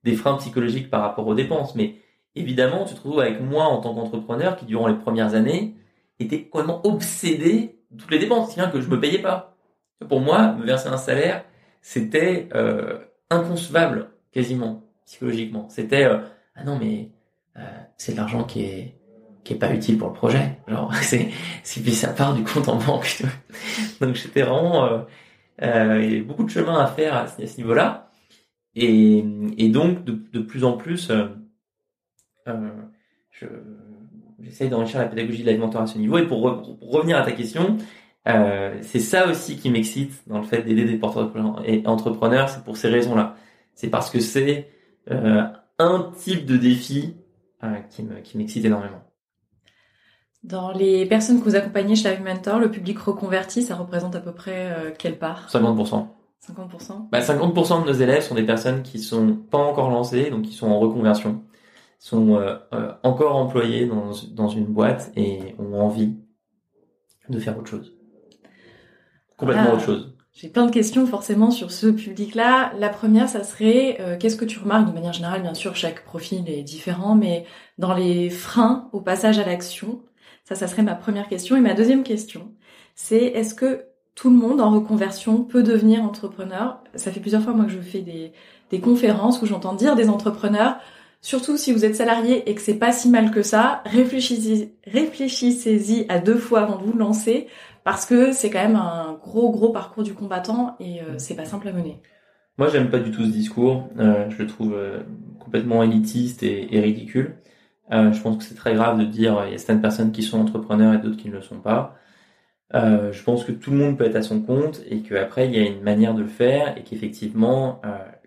[0.04, 1.96] des freins psychologiques par rapport aux dépenses, mais
[2.34, 5.74] évidemment tu te retrouves avec moi en tant qu'entrepreneur qui durant les premières années
[6.20, 9.56] était complètement obsédé toutes les dépenses, tiens, que je me payais pas.
[10.08, 11.44] Pour moi, me verser un salaire,
[11.80, 12.98] c'était euh,
[13.30, 15.68] inconcevable, quasiment, psychologiquement.
[15.68, 16.18] C'était, euh,
[16.54, 17.10] ah non, mais
[17.56, 17.62] euh,
[17.96, 18.96] c'est de l'argent qui est
[19.46, 20.58] qui est pas utile pour le projet.
[20.68, 21.30] Genre, c'est,
[21.64, 23.22] puis ça part du compte en banque.
[24.00, 24.98] Donc j'étais vraiment, euh,
[25.62, 28.10] euh, il y avait beaucoup de chemin à faire à, ce niveau-là.
[28.74, 29.24] Et,
[29.56, 31.28] et donc de, de plus en plus, euh,
[33.30, 33.46] je,
[34.40, 36.18] j'essaye d'enrichir la pédagogie de l'alimentation à ce niveau.
[36.18, 36.42] Et pour,
[36.80, 37.78] revenir à ta question,
[38.28, 41.32] euh, c'est ça aussi qui m'excite dans le fait d'aider des porteurs
[41.64, 42.48] et entrepreneurs.
[42.48, 43.36] C'est pour ces raisons-là.
[43.74, 44.68] C'est parce que c'est
[45.10, 45.44] euh,
[45.78, 47.14] un type de défi
[47.62, 47.76] euh,
[48.24, 49.05] qui m'excite énormément.
[50.46, 54.20] Dans les personnes que vous accompagnez chez Live Mentor, le public reconverti, ça représente à
[54.20, 55.48] peu près euh, quelle part?
[55.50, 56.06] 50%.
[56.48, 60.42] 50% bah, 50% de nos élèves sont des personnes qui sont pas encore lancées, donc
[60.42, 61.42] qui sont en reconversion
[61.98, 66.14] sont euh, euh, encore employés dans, dans une boîte et ont envie
[67.28, 67.96] de faire autre chose.
[69.36, 70.14] Complètement autre chose.
[70.32, 72.72] J'ai plein de questions forcément sur ce public-là.
[72.78, 74.86] La première, ça serait qu'est-ce que tu remarques?
[74.86, 77.46] De manière générale, bien sûr, chaque profil est différent, mais
[77.78, 80.02] dans les freins au passage à l'action,
[80.46, 81.56] ça, ça serait ma première question.
[81.56, 82.52] Et ma deuxième question,
[82.94, 86.82] c'est est-ce que tout le monde en reconversion peut devenir entrepreneur?
[86.94, 88.32] Ça fait plusieurs fois moi que je fais des,
[88.70, 90.78] des conférences où j'entends dire des entrepreneurs
[91.26, 96.06] Surtout si vous êtes salarié et que c'est pas si mal que ça, réfléchissez, réfléchissez-y
[96.08, 97.48] à deux fois avant de vous lancer
[97.82, 101.44] parce que c'est quand même un gros gros parcours du combattant et euh, c'est pas
[101.44, 102.00] simple à mener.
[102.58, 103.88] Moi, j'aime pas du tout ce discours.
[103.98, 105.00] Euh, je le trouve euh,
[105.40, 107.36] complètement élitiste et, ridicule.
[107.90, 110.40] Je pense que c'est très grave de dire il y a certaines personnes qui sont
[110.40, 111.96] entrepreneurs et d'autres qui ne le sont pas.
[112.72, 115.58] je pense que tout le monde peut être à son compte et qu'après il y
[115.58, 117.80] a une manière de le faire et qu'effectivement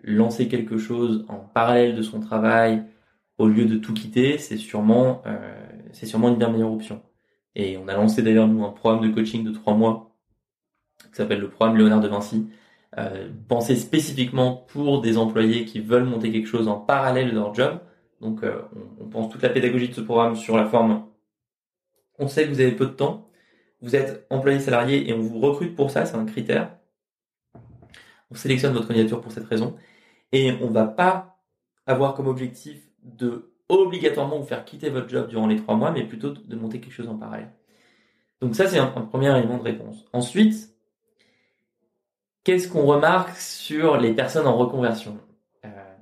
[0.04, 2.84] lancer quelque chose en parallèle de son travail
[3.40, 5.38] au lieu de tout quitter, c'est sûrement, euh,
[5.94, 7.02] c'est sûrement une bien meilleure option.
[7.56, 10.16] Et on a lancé d'ailleurs nous un programme de coaching de trois mois
[11.10, 12.50] qui s'appelle le programme Léonard de Vinci,
[12.98, 17.54] euh, pensé spécifiquement pour des employés qui veulent monter quelque chose en parallèle de leur
[17.56, 17.80] job.
[18.22, 18.62] Donc euh,
[19.00, 21.08] on, pense toute la pédagogie de ce programme sur la forme.
[22.18, 23.30] On sait que vous avez peu de temps,
[23.82, 26.78] vous êtes employé salarié et on vous recrute pour ça, c'est un critère.
[28.32, 29.76] On sélectionne votre candidature pour cette raison.
[30.32, 31.40] Et on va pas
[31.88, 36.04] avoir comme objectif de obligatoirement vous faire quitter votre job durant les trois mois, mais
[36.04, 37.52] plutôt de monter quelque chose en parallèle.
[38.42, 40.06] Donc ça, c'est un, premier élément de réponse.
[40.14, 40.74] Ensuite,
[42.44, 45.20] qu'est-ce qu'on remarque sur les personnes en reconversion
[45.66, 45.96] euh,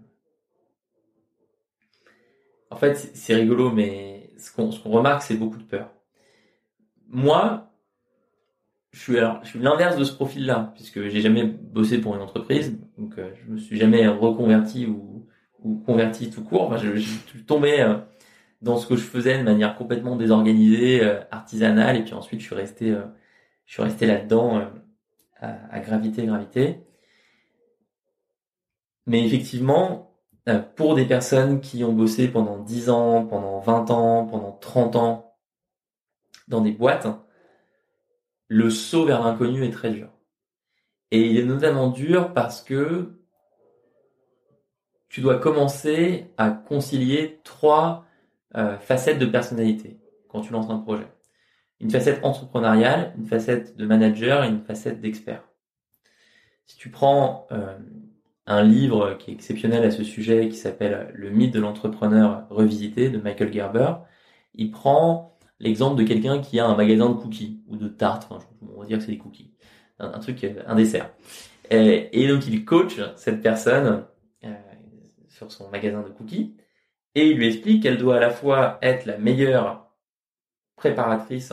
[2.78, 5.90] En fait, c'est rigolo, mais ce qu'on remarque, c'est beaucoup de peur.
[7.08, 7.72] moi,
[8.92, 12.80] je suis je suis l'inverse de ce profil-là, puisque j'ai jamais bossé pour une entreprise,
[13.00, 15.28] donc euh, je me suis jamais reconverti ou,
[15.64, 16.68] ou converti tout court.
[16.68, 17.98] Enfin, je, je suis tombé euh,
[18.62, 22.46] dans ce que je faisais de manière complètement désorganisée, euh, artisanale, et puis ensuite je
[22.46, 23.06] suis resté, euh,
[23.66, 24.62] je suis resté là-dedans
[25.40, 26.82] à, à gravité, gravité.
[29.08, 30.07] Mais effectivement,
[30.76, 35.36] pour des personnes qui ont bossé pendant 10 ans, pendant 20 ans, pendant 30 ans
[36.48, 37.08] dans des boîtes,
[38.48, 40.10] le saut vers l'inconnu est très dur.
[41.12, 43.18] Et il est notamment dur parce que
[45.10, 48.06] tu dois commencer à concilier trois
[48.56, 51.08] euh, facettes de personnalité quand tu lances un projet.
[51.80, 55.44] Une facette entrepreneuriale, une facette de manager et une facette d'expert.
[56.66, 57.78] Si tu prends euh,
[58.48, 63.10] un livre qui est exceptionnel à ce sujet qui s'appelle Le mythe de l'entrepreneur revisité
[63.10, 63.94] de Michael Gerber,
[64.56, 68.46] il prend l'exemple de quelqu'un qui a un magasin de cookies ou de tartes, enfin,
[68.74, 69.54] on va dire que c'est des cookies,
[70.00, 71.12] un, truc, un dessert.
[71.70, 74.06] Et, et, donc il coach cette personne
[74.46, 74.54] euh,
[75.28, 76.56] sur son magasin de cookies
[77.16, 79.92] et il lui explique qu'elle doit à la fois être la meilleure
[80.78, 81.52] préparatrice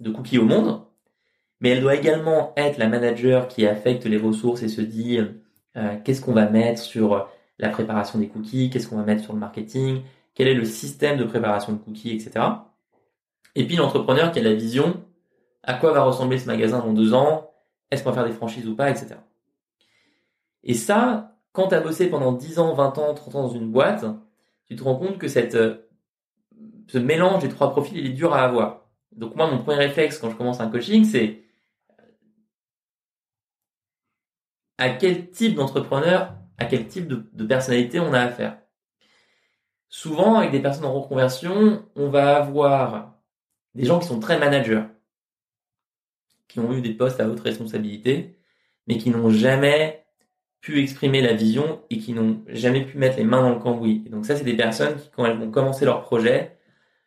[0.00, 0.84] de cookies au monde,
[1.60, 5.18] mais elle doit également être la manager qui affecte les ressources et se dit
[5.76, 7.28] euh, qu'est-ce qu'on va mettre sur
[7.58, 10.02] la préparation des cookies, qu'est-ce qu'on va mettre sur le marketing,
[10.34, 12.44] quel est le système de préparation de cookies, etc.
[13.54, 15.02] Et puis l'entrepreneur qui a la vision,
[15.62, 17.50] à quoi va ressembler ce magasin dans deux ans,
[17.90, 19.16] est-ce qu'on va faire des franchises ou pas, etc.
[20.62, 23.70] Et ça, quand tu as bossé pendant 10 ans, 20 ans, 30 ans dans une
[23.70, 24.04] boîte,
[24.66, 25.56] tu te rends compte que cette,
[26.86, 28.86] ce mélange des trois profils, il est dur à avoir.
[29.12, 31.42] Donc moi, mon premier réflexe quand je commence un coaching, c'est
[34.80, 38.58] à quel type d'entrepreneur, à quel type de, personnalité on a affaire.
[39.90, 43.14] Souvent, avec des personnes en reconversion, on va avoir
[43.74, 44.84] des gens qui sont très managers,
[46.48, 48.38] qui ont eu des postes à haute responsabilité,
[48.86, 50.06] mais qui n'ont jamais
[50.62, 54.00] pu exprimer la vision et qui n'ont jamais pu mettre les mains dans le cambouis.
[54.08, 56.56] Donc ça, c'est des personnes qui, quand elles vont commencer leur projet,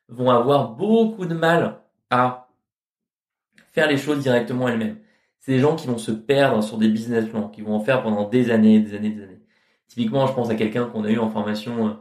[0.10, 1.82] vont avoir beaucoup de mal
[2.12, 2.50] à
[3.72, 5.00] faire les choses directement elles-mêmes.
[5.44, 8.02] C'est des gens qui vont se perdre sur des business plans, qui vont en faire
[8.02, 9.42] pendant des années, des années, des années.
[9.88, 11.92] Typiquement, je pense à quelqu'un qu'on a eu en formation euh,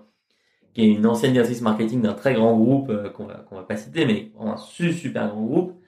[0.75, 3.65] qui est une ancienne directrice marketing d'un très grand groupe euh, qu'on va qu'on va
[3.65, 5.83] pas citer, mais un super grand groupe.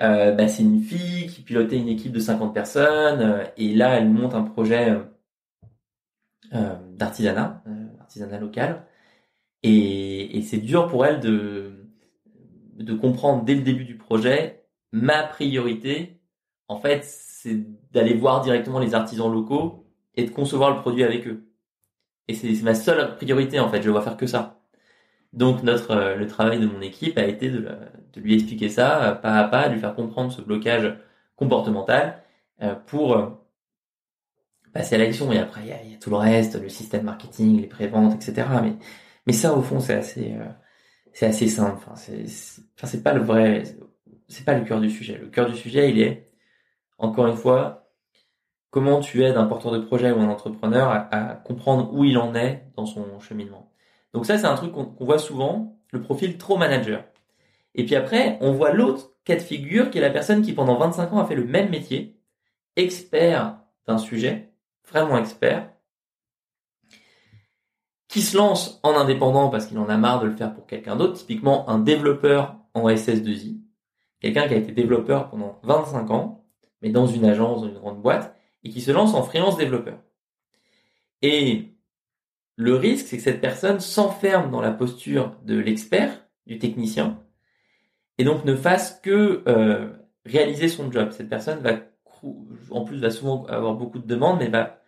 [0.00, 3.96] Euh, bah, c'est une fille qui pilotait une équipe de 50 personnes euh, et là
[3.96, 4.92] elle monte un projet
[6.52, 7.64] d'artisanat,
[8.00, 8.86] artisanat local.
[9.62, 11.72] Et, et c'est dur pour elle de
[12.76, 16.20] de comprendre dès le début du projet ma priorité.
[16.68, 17.56] En fait, c'est
[17.92, 21.46] d'aller voir directement les artisans locaux et de concevoir le produit avec eux.
[22.28, 24.60] Et c'est ma seule priorité en fait, je dois faire que ça.
[25.34, 27.60] Donc notre euh, le travail de mon équipe a été de,
[28.12, 30.96] de, lui expliquer ça euh, pas à pas, de lui faire comprendre ce blocage
[31.36, 32.22] comportemental
[32.62, 33.40] euh, pour
[34.72, 35.32] passer à l'action.
[35.32, 38.48] Et après il y a, tout le reste, le système marketing, les préventes, etc.
[39.26, 40.34] Mais ça au fond c'est assez
[41.12, 41.78] c'est assez simple.
[41.90, 43.64] Enfin c'est pas le vrai
[44.28, 45.18] c'est pas le cœur du sujet.
[45.18, 46.28] Le cœur du sujet il est
[46.98, 47.84] encore une fois
[48.74, 52.34] comment tu aides un porteur de projet ou un entrepreneur à, comprendre où il en
[52.34, 53.70] est dans son cheminement?
[54.12, 57.04] Donc ça, c'est un truc qu'on voit souvent, le profil trop manager.
[57.76, 60.76] Et puis après, on voit l'autre cas de figure qui est la personne qui pendant
[60.76, 62.18] 25 ans a fait le même métier,
[62.74, 64.52] expert d'un sujet,
[64.90, 65.70] vraiment expert,
[68.08, 70.96] qui se lance en indépendant parce qu'il en a marre de le faire pour quelqu'un
[70.96, 73.60] d'autre, typiquement un développeur en SS2I,
[74.18, 76.43] quelqu'un qui a été développeur pendant 25 ans,
[76.84, 79.98] mais dans une agence, dans une grande boîte, et qui se lance en freelance développeur.
[81.22, 81.70] Et
[82.56, 87.18] le risque, c'est que cette personne s'enferme dans la posture de l'expert, du technicien,
[88.18, 89.88] et donc ne fasse que euh,
[90.26, 91.10] réaliser son job.
[91.12, 91.72] Cette personne va,
[92.70, 94.82] en plus, va souvent avoir beaucoup de demandes, mais va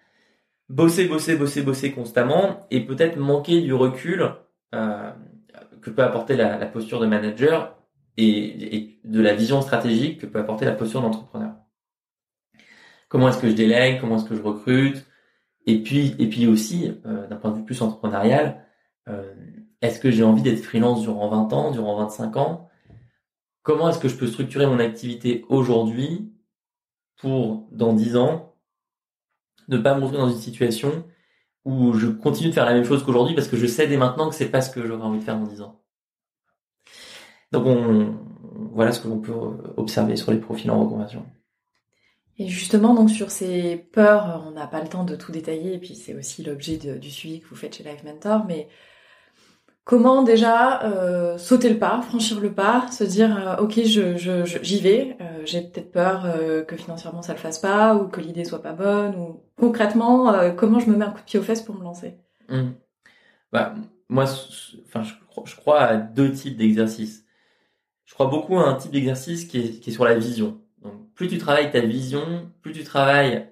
[0.69, 4.35] bosser, bosser, bosser, bosser constamment, et peut-être manquer du recul
[4.75, 5.11] euh,
[5.81, 7.75] que peut apporter la, posture de manager
[8.19, 11.56] et, et de la vision stratégique que peut apporter la posture d'entrepreneur
[13.09, 15.07] comment est-ce que je délègue, comment est-ce que je recrute,
[15.67, 18.65] et puis et puis aussi euh, d'un point de vue plus entrepreneurial,
[19.09, 19.35] euh,
[19.83, 22.69] est-ce que j'ai envie d'être freelance durant 20 ans, durant 25 ans?
[23.63, 26.33] Comment est-ce que je peux structurer mon activité aujourd'hui
[27.17, 28.55] pour dans 10 ans
[29.69, 31.05] ne pas me retrouver dans une situation
[31.65, 34.29] où je continue de faire la même chose qu'aujourd'hui parce que je sais dès maintenant
[34.29, 35.83] que c'est pas ce que j'aurais envie de faire dans 10 ans?
[37.53, 38.17] Donc on,
[38.73, 39.33] voilà ce que l'on peut
[39.77, 41.27] observer sur les profils en reconversion.
[42.39, 45.79] Et justement, donc sur ces peurs, on n'a pas le temps de tout détailler, et
[45.79, 48.69] puis c'est aussi l'objet du suivi que vous faites chez Life Mentor, mais
[49.87, 54.81] Comment déjà euh, sauter le pas, franchir le pas, se dire euh, ok je, j'y
[54.81, 56.27] vais, euh, j'ai peut-être peur
[56.67, 60.81] que financièrement ça le fasse pas ou que l'idée soit pas bonne ou concrètement comment
[60.81, 62.17] je me mets un coup de pied aux fesses pour me lancer?
[62.49, 62.71] Mmh.
[63.53, 63.75] Bah
[64.09, 64.25] moi
[64.89, 65.13] enfin je,
[65.45, 67.25] je, crois à deux types d'exercices.
[68.07, 70.61] Je crois beaucoup à un type d'exercice qui est sur la vision.
[71.15, 73.49] Plus tu travailles ta vision, plus tu travailles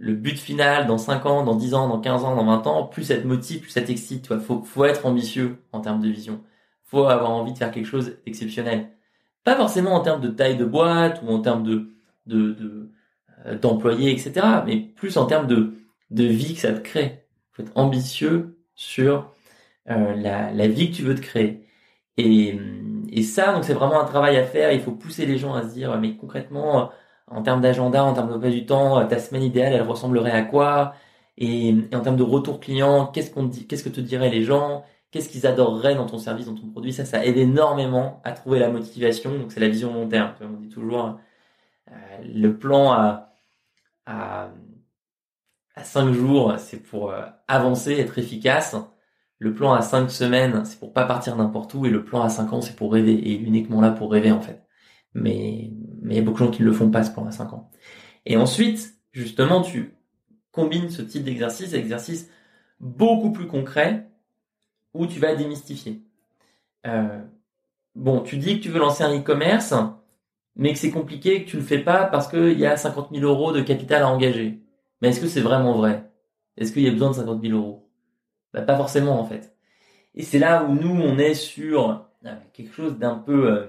[0.00, 2.84] le but final dans 5 ans, dans 10 ans, dans 15 ans, dans 20 ans,
[2.86, 4.28] plus ça te motive, plus ça t'excite.
[4.28, 6.42] Vois, faut, être ambitieux en termes de vision.
[6.84, 8.90] Faut avoir envie de faire quelque chose d'exceptionnel.
[9.44, 11.90] Pas forcément en termes de taille de boîte ou en termes de,
[12.26, 12.90] de,
[13.46, 14.46] euh, d'employés, etc.
[14.66, 15.74] Mais plus en termes de,
[16.10, 17.26] vie que ça te crée.
[17.52, 19.32] Faut être ambitieux sur
[19.90, 21.66] euh, la, la vie que tu veux te créer.
[22.16, 22.58] Et,
[23.12, 24.72] et ça, donc c'est vraiment un travail à faire.
[24.72, 26.90] Il faut pousser les gens à se dire, mais concrètement,
[27.26, 30.42] en termes d'agenda, en termes d'emploi du temps, euh, ta semaine idéale, elle ressemblerait à
[30.42, 30.94] quoi?
[31.36, 34.84] Et, en termes de retour client, qu'est-ce qu'on qu'est-ce que te diraient les gens?
[35.10, 36.92] Qu'est-ce qu'ils adoreraient dans ton service, dans ton produit?
[36.92, 39.38] Ça, ça aide énormément à trouver la motivation.
[39.38, 40.34] Donc, c'est la vision long terme.
[40.42, 41.18] On dit toujours
[41.90, 41.92] euh,
[42.24, 43.32] le plan à,
[44.06, 44.50] à,
[45.74, 48.76] à 5 jours, c'est pour euh, avancer, être efficace.
[49.38, 51.86] Le plan à 5 semaines, c'est pour pas partir n'importe où.
[51.86, 53.12] Et le plan à 5 ans, c'est pour rêver.
[53.14, 54.64] Et uniquement là pour rêver, en fait.
[55.14, 55.72] Mais
[56.04, 57.52] il y a beaucoup de gens qui ne le font pas ce plan à 5
[57.52, 57.70] ans.
[58.26, 59.94] Et ensuite, justement, tu
[60.52, 62.30] combines ce type d'exercice, exercice
[62.80, 64.08] beaucoup plus concret,
[64.94, 66.02] où tu vas démystifier.
[66.86, 67.22] Euh,
[67.94, 69.74] bon, tu dis que tu veux lancer un e-commerce,
[70.56, 73.24] mais que c'est compliqué, que tu le fais pas parce qu'il y a 50 000
[73.24, 74.62] euros de capital à engager.
[75.00, 76.10] Mais est-ce que c'est vraiment vrai?
[76.56, 77.87] Est-ce qu'il y a besoin de 50 000 euros?
[78.52, 79.56] Bah, Pas forcément en fait.
[80.14, 83.52] Et c'est là où nous, on est sur euh, quelque chose d'un peu...
[83.52, 83.66] Euh,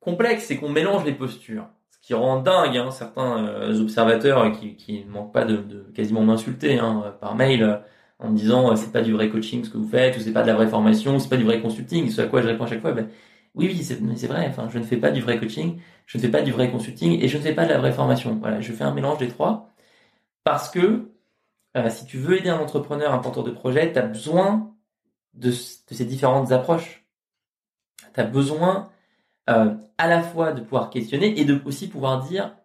[0.00, 1.68] complexe, c'est qu'on mélange les postures.
[1.90, 6.22] Ce qui rend dingue hein, certains euh, observateurs qui, qui ne manquent pas de, quasiment
[6.22, 7.80] m'insulter hein, par mail
[8.18, 10.42] en me disant c'est pas du vrai coaching ce que vous faites, ou c'est pas
[10.42, 12.10] de la vraie formation, c'est pas du vrai consulting.
[12.10, 13.08] Ce à quoi je réponds à chaque fois, ben,
[13.54, 14.46] oui, oui, c'est vrai.
[14.48, 17.22] Enfin, je ne fais pas du vrai coaching, je ne fais pas du vrai consulting
[17.22, 18.36] et je ne fais pas de la vraie formation.
[18.40, 19.70] Voilà, je fais un mélange des trois
[20.44, 21.13] parce que
[21.88, 24.74] si tu veux aider un entrepreneur, un porteur de projet, tu as besoin
[25.34, 27.06] de, ces différentes approches.
[28.14, 28.90] Tu as besoin
[29.50, 32.56] euh, à la fois de pouvoir questionner et de aussi pouvoir dire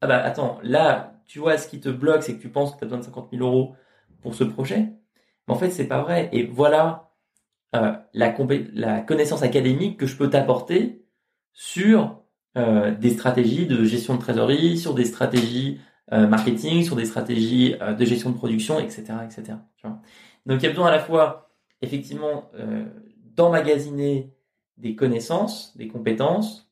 [0.00, 2.78] ah bah attends là tu vois ce qui te bloque c'est que tu penses que
[2.78, 3.74] tu as besoin de 50 000 euros
[4.20, 4.92] pour ce projet
[5.46, 7.14] mais en fait c'est pas vrai et voilà
[7.74, 8.30] euh, la,
[9.00, 11.04] connaissance académique que je peux t'apporter
[11.52, 12.22] sur
[12.56, 17.74] euh, des stratégies de gestion de trésorerie sur des stratégies euh, marketing sur des stratégies
[17.80, 20.00] euh, de gestion de production etc etc tu vois
[20.46, 21.50] donc il y a besoin à la fois
[21.82, 22.50] effectivement
[23.36, 24.32] d'emmagasiner
[24.78, 26.70] des connaissances, des compétences,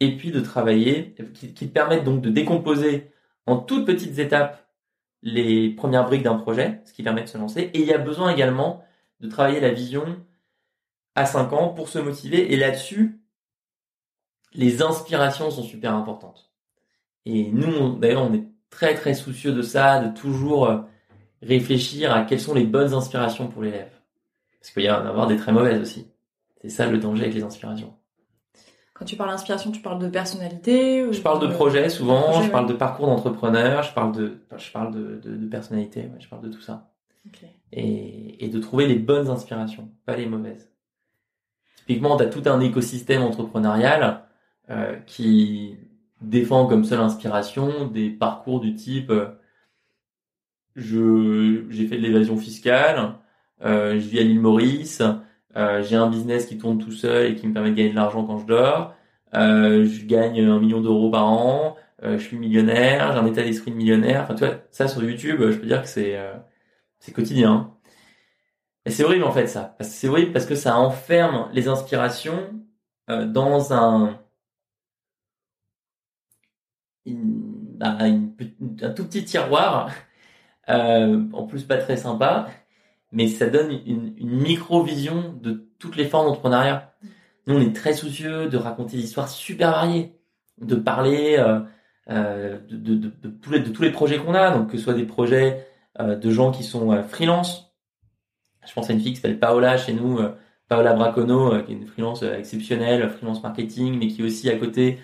[0.00, 3.10] et puis de travailler, qui, qui permettent donc de décomposer
[3.46, 4.68] en toutes petites étapes
[5.22, 7.62] les premières briques d'un projet, ce qui permet de se lancer.
[7.74, 8.84] Et il y a besoin également
[9.20, 10.24] de travailler la vision
[11.16, 12.52] à 5 ans pour se motiver.
[12.52, 13.20] Et là-dessus,
[14.52, 16.52] les inspirations sont super importantes.
[17.24, 20.78] Et nous, d'ailleurs, on est très très soucieux de ça, de toujours euh,
[21.42, 23.90] réfléchir à quelles sont les bonnes inspirations pour l'élève.
[24.60, 26.08] Parce qu'il y en a avoir des très mauvaises aussi.
[26.60, 27.94] C'est ça le danger avec les inspirations.
[28.94, 32.66] Quand tu parles d'inspiration, tu parles de personnalité Je parle de projet souvent, je parle
[32.66, 36.60] de parcours d'entrepreneur, je parle de, je parle de, de, personnalité, je parle de tout
[36.60, 36.90] ça.
[37.70, 40.72] Et, et, de trouver les bonnes inspirations, pas les mauvaises.
[41.76, 44.24] Typiquement, tu as tout un écosystème entrepreneurial
[44.70, 45.76] euh, qui
[46.20, 49.28] défend comme seule inspiration des parcours du type euh,
[50.78, 53.14] je j'ai fait de l'évasion fiscale,
[53.64, 55.02] euh, je vis à l'île Maurice,
[55.56, 57.96] euh, j'ai un business qui tourne tout seul et qui me permet de gagner de
[57.96, 58.94] l'argent quand je dors.
[59.34, 61.76] Euh, je gagne un million d'euros par an.
[62.04, 63.12] Euh, je suis millionnaire.
[63.12, 64.22] J'ai un état d'esprit de millionnaire.
[64.22, 66.18] Enfin, tu vois, ça sur YouTube, je peux dire que c'est
[67.00, 67.74] c'est quotidien.
[68.86, 69.76] Et c'est horrible en fait ça.
[69.80, 72.50] C'est horrible parce que ça enferme les inspirations
[73.08, 74.18] dans un
[77.16, 79.90] bah, un tout petit tiroir,
[80.66, 82.48] en plus pas très sympa,
[83.12, 86.92] mais ça donne une, micro-vision de toutes les formes d'entrepreneuriat.
[87.46, 90.14] Nous, on est très soucieux de raconter des histoires super variées,
[90.60, 91.60] de parler euh,
[92.10, 93.08] euh de,
[93.70, 95.66] tous les, projets qu'on a, donc que ce soit des projets
[96.00, 97.74] euh, de gens qui sont euh, freelance.
[98.66, 100.36] Je pense à une fille qui s'appelle Paola chez nous, euh,
[100.68, 104.98] Paola Bracono, qui est une freelance exceptionnelle, freelance marketing, mais qui aussi à côté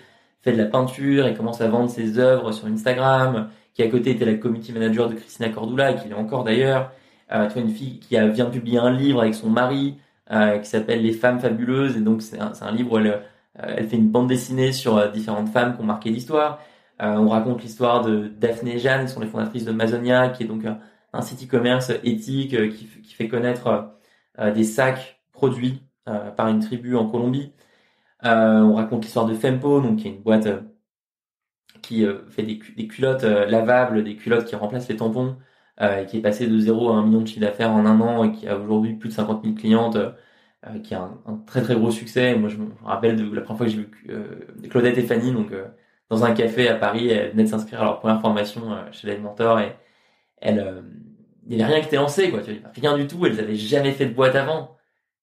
[0.45, 4.11] fait de la peinture et commence à vendre ses œuvres sur Instagram, qui à côté
[4.11, 6.91] était la community manager de Christina Cordula et qui l'est encore d'ailleurs,
[7.33, 9.97] euh, tu vois, une fille qui a, vient de publier un livre avec son mari
[10.31, 11.97] euh, qui s'appelle Les femmes fabuleuses.
[11.97, 14.97] Et donc, c'est un, un, livre où elle, euh, elle fait une bande dessinée sur
[14.97, 16.59] euh, différentes femmes qui ont marqué l'histoire.
[16.99, 20.47] on raconte l'histoire de Daphné et Jeanne, qui sont les fondatrices de Masonia, qui est
[20.47, 20.79] donc un,
[21.13, 23.95] un site e-commerce éthique qui, fait connaître
[24.53, 27.51] des sacs produits par une tribu en Colombie.
[28.23, 30.47] On raconte l'histoire de Fempo, donc qui est une boîte
[31.81, 35.37] qui fait des, culottes lavables, des culottes qui remplacent les tampons,
[36.07, 38.31] qui est passé de 0 à 1 million de chiffre d'affaires en un an et
[38.31, 39.97] qui a aujourd'hui plus de 50 000 clientes
[40.67, 42.35] euh, qui a un, très très gros succès.
[42.35, 45.31] Moi, je me rappelle de la première fois que j'ai vu euh, Claudette et Fanny,
[45.31, 45.67] donc euh,
[46.09, 48.61] dans un café à Paris, elles venaient de s'inscrire à leur première formation
[48.91, 49.75] chez les Mentor et
[50.37, 50.83] elles,
[51.47, 52.41] il n'y avait rien qui était lancé, quoi.
[52.41, 53.25] Tu vois, rien du tout.
[53.25, 54.74] Elles avaient jamais fait de boîte avant.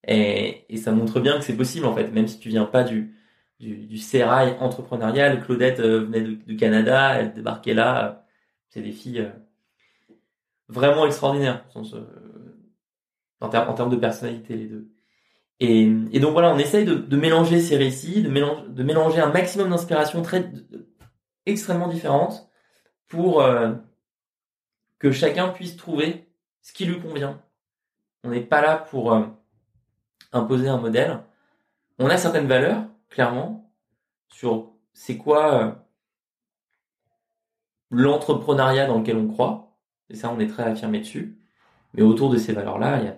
[0.07, 2.85] Et, et ça montre bien que c'est possible, en fait, même si tu viens pas
[2.85, 3.15] du,
[3.61, 5.43] du, du sérail entrepreneurial.
[5.45, 8.27] Claudette venait du Canada, elle débarquait là.
[8.69, 9.31] C'est des filles
[10.69, 11.65] vraiment extraordinaires
[13.41, 14.89] en, termes de personnalité, les deux.
[15.61, 19.71] Et, donc voilà, on essaye de, mélanger ces récits, de, mélanger, de mélanger un maximum
[19.71, 20.51] d'inspirations très
[21.47, 22.49] extrêmement différentes
[23.07, 23.73] pour euh,
[24.99, 26.29] que chacun puisse trouver
[26.63, 27.41] ce qui lui convient.
[28.25, 29.25] On n'est pas là pour euh,
[30.33, 31.21] imposer un modèle.
[31.99, 33.73] On a certaines valeurs, clairement,
[34.29, 35.73] sur c'est quoi euh,
[37.91, 39.77] l'entrepreneuriat dans lequel on croit.
[40.11, 41.39] Et ça, on est très affirmé dessus.
[41.95, 43.17] Mais autour de ces valeurs-là, il y a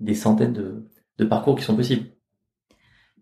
[0.00, 0.88] des centaines de,
[1.18, 2.06] de parcours qui sont possibles.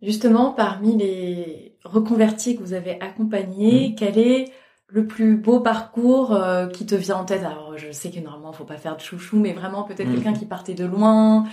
[0.03, 3.95] Justement, parmi les reconvertis que vous avez accompagnés, mmh.
[3.95, 4.53] quel est
[4.89, 7.43] le plus beau parcours euh, qui te vient en tête?
[7.43, 10.15] Alors, je sais que normalement, il faut pas faire de chouchou, mais vraiment peut-être mmh.
[10.15, 11.45] quelqu'un qui partait de loin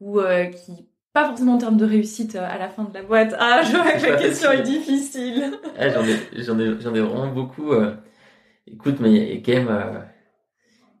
[0.00, 3.02] ou euh, qui pas forcément en termes de réussite euh, à la fin de la
[3.02, 3.34] boîte.
[3.38, 5.58] Ah, je vois que la question est difficile.
[5.78, 7.72] Ah, j'en ai, j'en ai, j'en ai vraiment beaucoup.
[8.66, 10.06] Écoute, mais il y a quand même,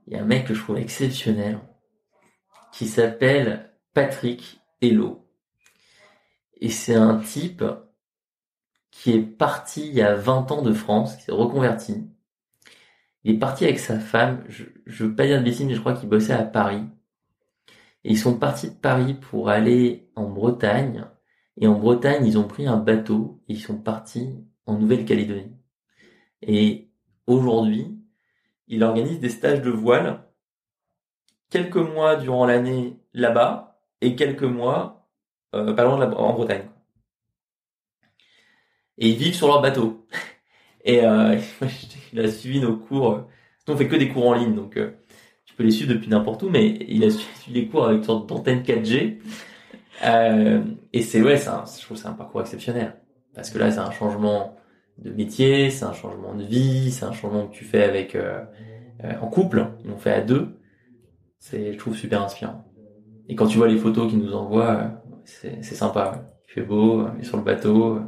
[0.06, 1.60] il y a un mec que je trouve exceptionnel
[2.72, 5.26] qui s'appelle Patrick Hello.
[6.60, 7.64] Et c'est un type
[8.90, 12.06] qui est parti il y a 20 ans de France, qui s'est reconverti.
[13.24, 15.80] Il est parti avec sa femme, je, je veux pas dire de bêtises, mais je
[15.80, 16.82] crois qu'il bossait à Paris.
[18.04, 21.06] Ils sont partis de Paris pour aller en Bretagne.
[21.56, 25.56] Et en Bretagne, ils ont pris un bateau et ils sont partis en Nouvelle-Calédonie.
[26.42, 26.90] Et
[27.26, 27.98] aujourd'hui,
[28.68, 30.24] il organise des stages de voile
[31.50, 35.08] quelques mois durant l'année là-bas et quelques mois
[35.54, 36.68] euh, pas loin de en Bretagne.
[38.98, 40.06] Et ils vivent sur leur bateau.
[40.84, 41.38] Et euh,
[42.12, 43.26] il a suivi nos cours.
[43.68, 44.90] On fait que des cours en ligne, donc euh,
[45.60, 48.26] peux les suivre depuis n'importe où, mais il a suivi les cours avec une sorte
[48.26, 49.18] d'antenne 4G.
[50.04, 50.62] Euh,
[50.94, 52.94] et c'est ouais, c'est je trouve c'est un parcours exceptionnel
[53.34, 54.56] parce que là c'est un changement
[54.96, 58.40] de métier, c'est un changement de vie, c'est un changement que tu fais avec euh,
[59.04, 60.58] euh en couple, l'ont fait à deux.
[61.38, 62.64] C'est je trouve super inspirant.
[63.28, 66.24] Et quand tu vois les photos qu'il nous envoie, c'est sympa.
[66.48, 68.00] Il fait beau, il est sur le bateau.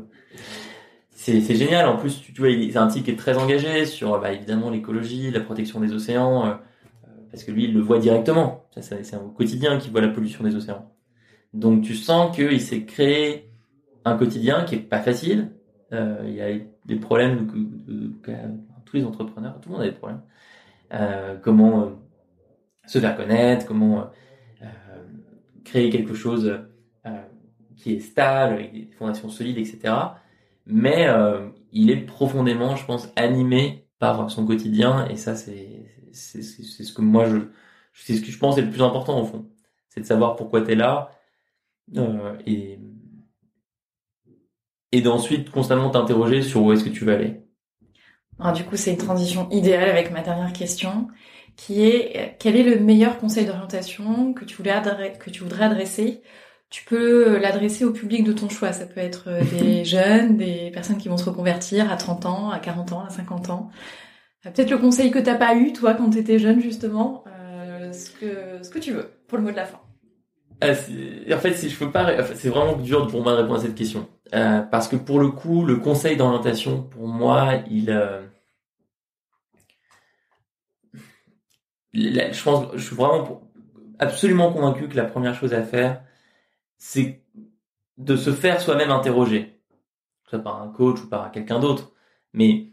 [1.15, 1.87] C'est génial.
[1.87, 5.31] En plus, tu, vois, c'est un type qui est très engagé sur, bah, évidemment, l'écologie,
[5.31, 6.55] la protection des océans, euh,
[7.33, 8.66] parce que lui, il le voit directement.
[8.80, 10.93] C'est au quotidien qu'il voit la pollution des océans.
[11.53, 13.51] Donc, tu sens qu'il s'est créé
[14.05, 15.51] un quotidien qui est pas facile.
[15.93, 16.51] Euh, il y a
[16.85, 18.12] des problèmes de, de,
[18.85, 20.22] tous les entrepreneurs, tout le monde a des problèmes.
[20.93, 21.93] Euh, comment
[22.87, 24.11] se faire connaître, comment
[25.64, 26.61] créer quelque chose
[27.07, 27.22] euh,
[27.76, 29.95] qui est stable, avec des fondations solides, etc.
[30.66, 35.83] Mais euh, il est profondément, je pense, animé par son quotidien, et ça, c'est
[36.13, 37.39] c'est ce que moi je
[37.95, 39.47] c'est ce que je pense est le plus important au fond,
[39.89, 41.11] c'est de savoir pourquoi tu es là
[41.97, 42.79] euh, et
[44.93, 47.41] et d'ensuite constamment t'interroger sur où est-ce que tu veux aller.
[48.39, 51.09] Alors, du coup, c'est une transition idéale avec ma dernière question
[51.57, 54.73] qui est quel est le meilleur conseil d'orientation que tu voulais
[55.19, 56.23] que tu voudrais adresser?
[56.71, 58.73] Tu peux l'adresser au public de ton choix.
[58.73, 62.51] Ça peut être euh, des jeunes, des personnes qui vont se reconvertir à 30 ans,
[62.51, 63.71] à 40 ans, à 50 ans.
[64.47, 67.24] Euh, peut-être le conseil que t'as pas eu, toi, quand tu étais jeune, justement.
[67.26, 69.80] Euh, ce, que, ce que tu veux, pour le mot de la fin.
[70.61, 73.62] Ah, en fait, si je peux pas, c'est vraiment dur pour moi de répondre à
[73.62, 74.09] cette question.
[74.30, 77.86] parce que pour le coup, le conseil d'orientation, pour moi, il...
[81.93, 83.43] je pense, je suis vraiment
[83.99, 86.03] absolument convaincu que la première chose à faire,
[86.78, 87.22] c'est
[87.99, 89.61] de se faire soi-même interroger,
[90.28, 91.93] soit par un coach ou par quelqu'un d'autre.
[92.32, 92.72] Mais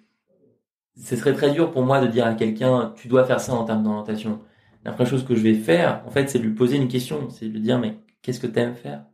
[1.00, 3.64] ce serait très dur pour moi de dire à quelqu'un, tu dois faire ça en
[3.64, 4.42] termes d'orientation.
[4.84, 7.30] La première chose que je vais faire, en fait, c'est de lui poser une question,
[7.30, 9.06] c'est de lui dire, mais qu'est-ce que tu aimes faire?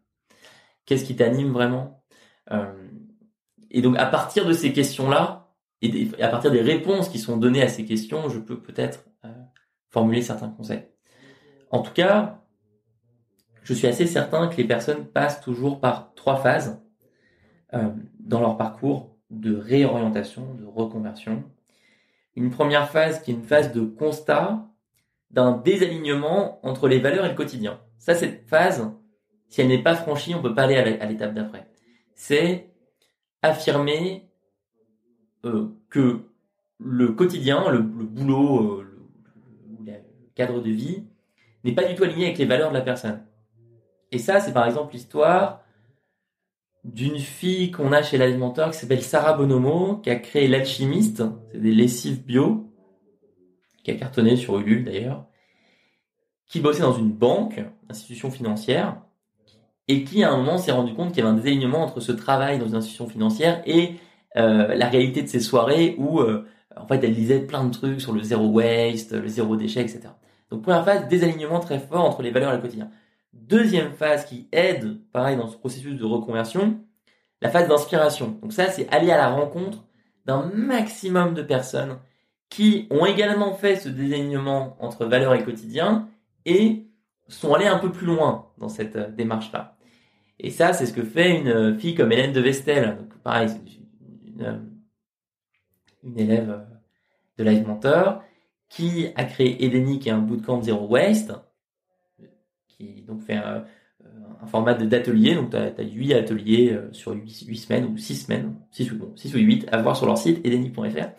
[0.86, 2.04] Qu'est-ce qui t'anime vraiment?
[2.52, 2.74] Euh,
[3.72, 7.62] Et donc, à partir de ces questions-là, et à partir des réponses qui sont données
[7.62, 9.30] à ces questions, je peux peut-être euh,
[9.90, 10.86] formuler certains conseils.
[11.72, 12.42] En tout cas,
[13.64, 16.82] je suis assez certain que les personnes passent toujours par trois phases
[17.74, 21.44] euh, dans leur parcours de réorientation, de reconversion.
[22.36, 24.68] Une première phase qui est une phase de constat
[25.32, 27.80] d'un désalignement entre les valeurs et le quotidien.
[27.98, 28.92] Ça, cette phase,
[29.50, 31.68] si elle n'est pas franchie, on peut pas aller à l'étape d'après.
[32.14, 32.70] C'est
[33.42, 34.30] affirmer
[35.46, 36.22] euh, que
[36.80, 38.84] le quotidien, le, boulot, euh,
[39.86, 40.00] le, le,
[40.36, 41.04] cadre de vie,
[41.64, 43.26] n'est pas du tout aligné avec les valeurs de la personne.
[44.12, 45.65] Et ça, c'est par exemple l'histoire
[46.86, 51.60] d'une fille qu'on a chez l'alimenteur qui s'appelle Sarah Bonomo, qui a créé l'alchimiste, c'est
[51.60, 52.72] des lessives bio,
[53.84, 55.26] qui a cartonné sur Ulule d'ailleurs,
[56.46, 57.60] qui bossait dans une banque,
[57.90, 59.02] institution financière,
[59.88, 62.12] et qui à un moment s'est rendu compte qu'il y avait un désalignement entre ce
[62.12, 63.96] travail dans une institution financière et
[64.38, 68.02] euh, la réalité de ses soirées où euh, en fait elle lisait plein de trucs
[68.02, 70.02] sur le zéro waste, le zéro déchet, etc.
[70.52, 72.90] Donc première phase, désalignement très fort entre les valeurs et le quotidien.
[73.36, 76.80] Deuxième phase qui aide, pareil, dans ce processus de reconversion,
[77.42, 78.40] la phase d'inspiration.
[78.42, 79.86] Donc ça, c'est aller à la rencontre
[80.26, 82.00] d'un maximum de personnes
[82.50, 86.08] qui ont également fait ce désalignement entre valeurs et quotidien
[86.46, 86.88] et
[87.28, 89.78] sont allés un peu plus loin dans cette euh, démarche-là.
[90.40, 92.98] Et ça, c'est ce que fait une euh, fille comme Hélène de Vestel.
[92.98, 93.50] Donc pareil,
[94.28, 94.58] une, euh,
[96.04, 96.66] une élève
[97.38, 98.24] de Live Mentor
[98.70, 101.34] qui a créé Edenic et un bootcamp Zero Waste,
[102.78, 103.66] qui donc fait un,
[104.42, 105.36] un format d'atelier.
[105.36, 109.36] Donc, tu as, 8 ateliers euh, sur 8, semaines ou 6 semaines, 6 ou, 6
[109.36, 111.10] ou 8 à voir sur leur site edenic.fr.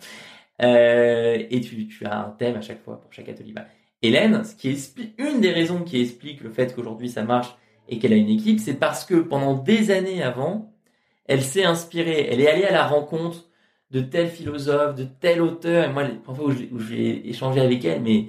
[0.63, 3.53] Euh, et tu, as un thème à chaque fois pour chaque atelier.
[3.53, 3.65] Bah,
[4.01, 7.55] Hélène, ce qui explique, une des raisons qui explique le fait qu'aujourd'hui ça marche
[7.89, 10.73] et qu'elle a une équipe, c'est parce que pendant des années avant,
[11.25, 13.49] elle s'est inspirée, elle est allée à la rencontre
[13.91, 15.89] de tel philosophe, de tel auteur.
[15.89, 18.27] Et moi, les fois où j'ai échangé avec elle, mais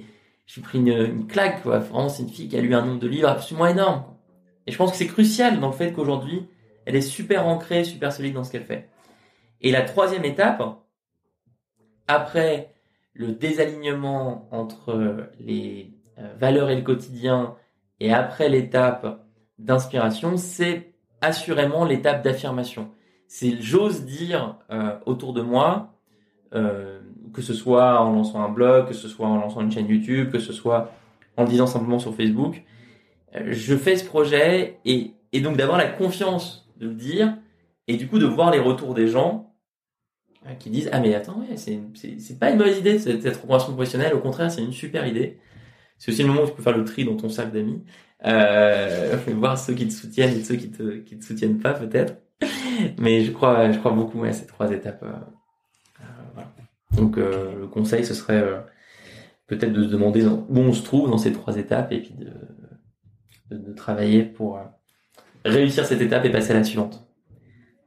[0.49, 1.77] j'ai pris une, claque, quoi.
[1.77, 4.03] Vraiment, c'est une fille qui a lu un nombre de livres absolument énorme.
[4.65, 6.47] Et je pense que c'est crucial dans le fait qu'aujourd'hui,
[6.85, 8.89] elle est super ancrée, super solide dans ce qu'elle fait.
[9.61, 10.63] Et la troisième étape,
[12.07, 12.73] après
[13.13, 17.55] le désalignement entre les euh, valeurs et le quotidien,
[17.99, 19.23] et après l'étape
[19.59, 22.89] d'inspiration, c'est assurément l'étape d'affirmation
[23.29, 25.93] c'est j'ose dire euh, autour de moi,
[26.55, 26.98] euh,
[27.33, 30.31] que ce soit en lançant un blog, que ce soit en lançant une chaîne YouTube,
[30.31, 30.91] que ce soit
[31.37, 32.63] en disant simplement sur Facebook,
[33.35, 37.37] euh, je fais ce projet et, donc d'avoir la confiance de le dire
[37.87, 39.53] et du coup de voir les retours des gens
[40.57, 43.73] qui disent ah mais attends ouais c'est c'est pas une mauvaise idée cette, cette reconversion
[43.73, 44.13] professionnelle.
[44.13, 45.39] Au contraire c'est une super idée.
[45.97, 47.83] C'est aussi le moment où tu peux faire le tri dans ton cercle d'amis.
[48.25, 52.15] Euh, voir ceux qui te soutiennent et ceux qui te qui te soutiennent pas peut-être.
[52.97, 55.03] Mais je crois, je crois beaucoup à ces trois étapes.
[56.93, 57.01] Euh, euh.
[57.01, 58.43] Donc euh, le conseil, ce serait
[59.47, 62.31] peut-être de se demander où on se trouve dans ces trois étapes et puis de,
[63.51, 64.59] de, de travailler pour
[65.45, 67.05] réussir cette étape et passer à la suivante.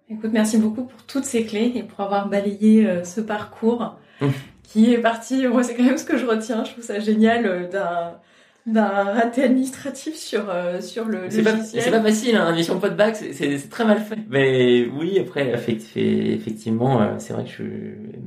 [0.08, 4.26] Écoute, merci beaucoup pour toutes ces clés et pour avoir balayé ce parcours mmh.
[4.62, 5.46] qui est parti.
[5.46, 6.64] Moi, c'est quand même ce que je retiens.
[6.64, 8.18] Je trouve ça génial d'un
[8.66, 12.90] d'un raté administratif sur euh, sur le c'est pas c'est pas facile hein, gestion pas
[12.90, 14.18] de bac c'est c'est très mal fait.
[14.28, 17.64] Mais oui après effectivement euh, c'est vrai que je,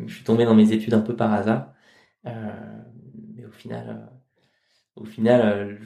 [0.07, 1.73] je suis tombé dans mes études un peu par hasard.
[2.25, 2.31] Euh,
[3.35, 5.79] mais au final euh, au final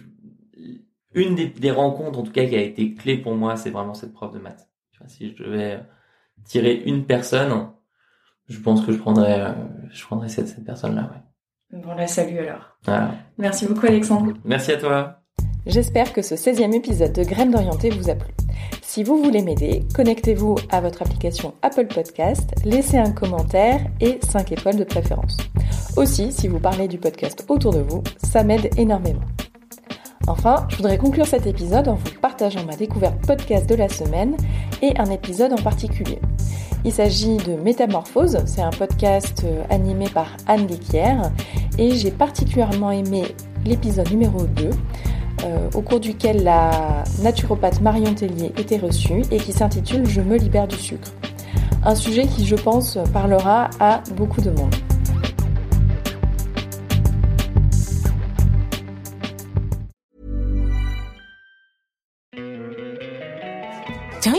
[1.13, 3.93] une des, des, rencontres en tout cas qui a été clé pour moi c'est vraiment
[3.93, 4.67] cette prof de maths.
[5.07, 5.79] Si je devais
[6.43, 7.69] tirer une personne
[8.47, 9.53] je pense que je prendrais
[9.91, 11.28] je prendrais cette cette personne là ouais
[11.71, 12.77] Bon, la salut alors.
[13.37, 14.33] Merci beaucoup Alexandre.
[14.43, 15.15] Merci à toi.
[15.65, 18.33] J'espère que ce 16e épisode de Graines d'Orienté vous a plu.
[18.81, 24.51] Si vous voulez m'aider, connectez-vous à votre application Apple Podcast, laissez un commentaire et 5
[24.51, 25.37] étoiles de préférence.
[25.95, 29.21] Aussi, si vous parlez du podcast autour de vous, ça m'aide énormément.
[30.29, 34.37] Enfin, je voudrais conclure cet épisode en vous partageant ma découverte podcast de la semaine
[34.83, 36.19] et un épisode en particulier.
[36.85, 41.31] Il s'agit de Métamorphose, c'est un podcast euh, animé par Anne Guéquière
[41.79, 43.23] et j'ai particulièrement aimé
[43.65, 44.69] l'épisode numéro 2
[45.45, 50.37] euh, au cours duquel la naturopathe Marion Tellier était reçue et qui s'intitule Je me
[50.37, 51.11] libère du sucre.
[51.83, 54.75] Un sujet qui je pense parlera à beaucoup de monde.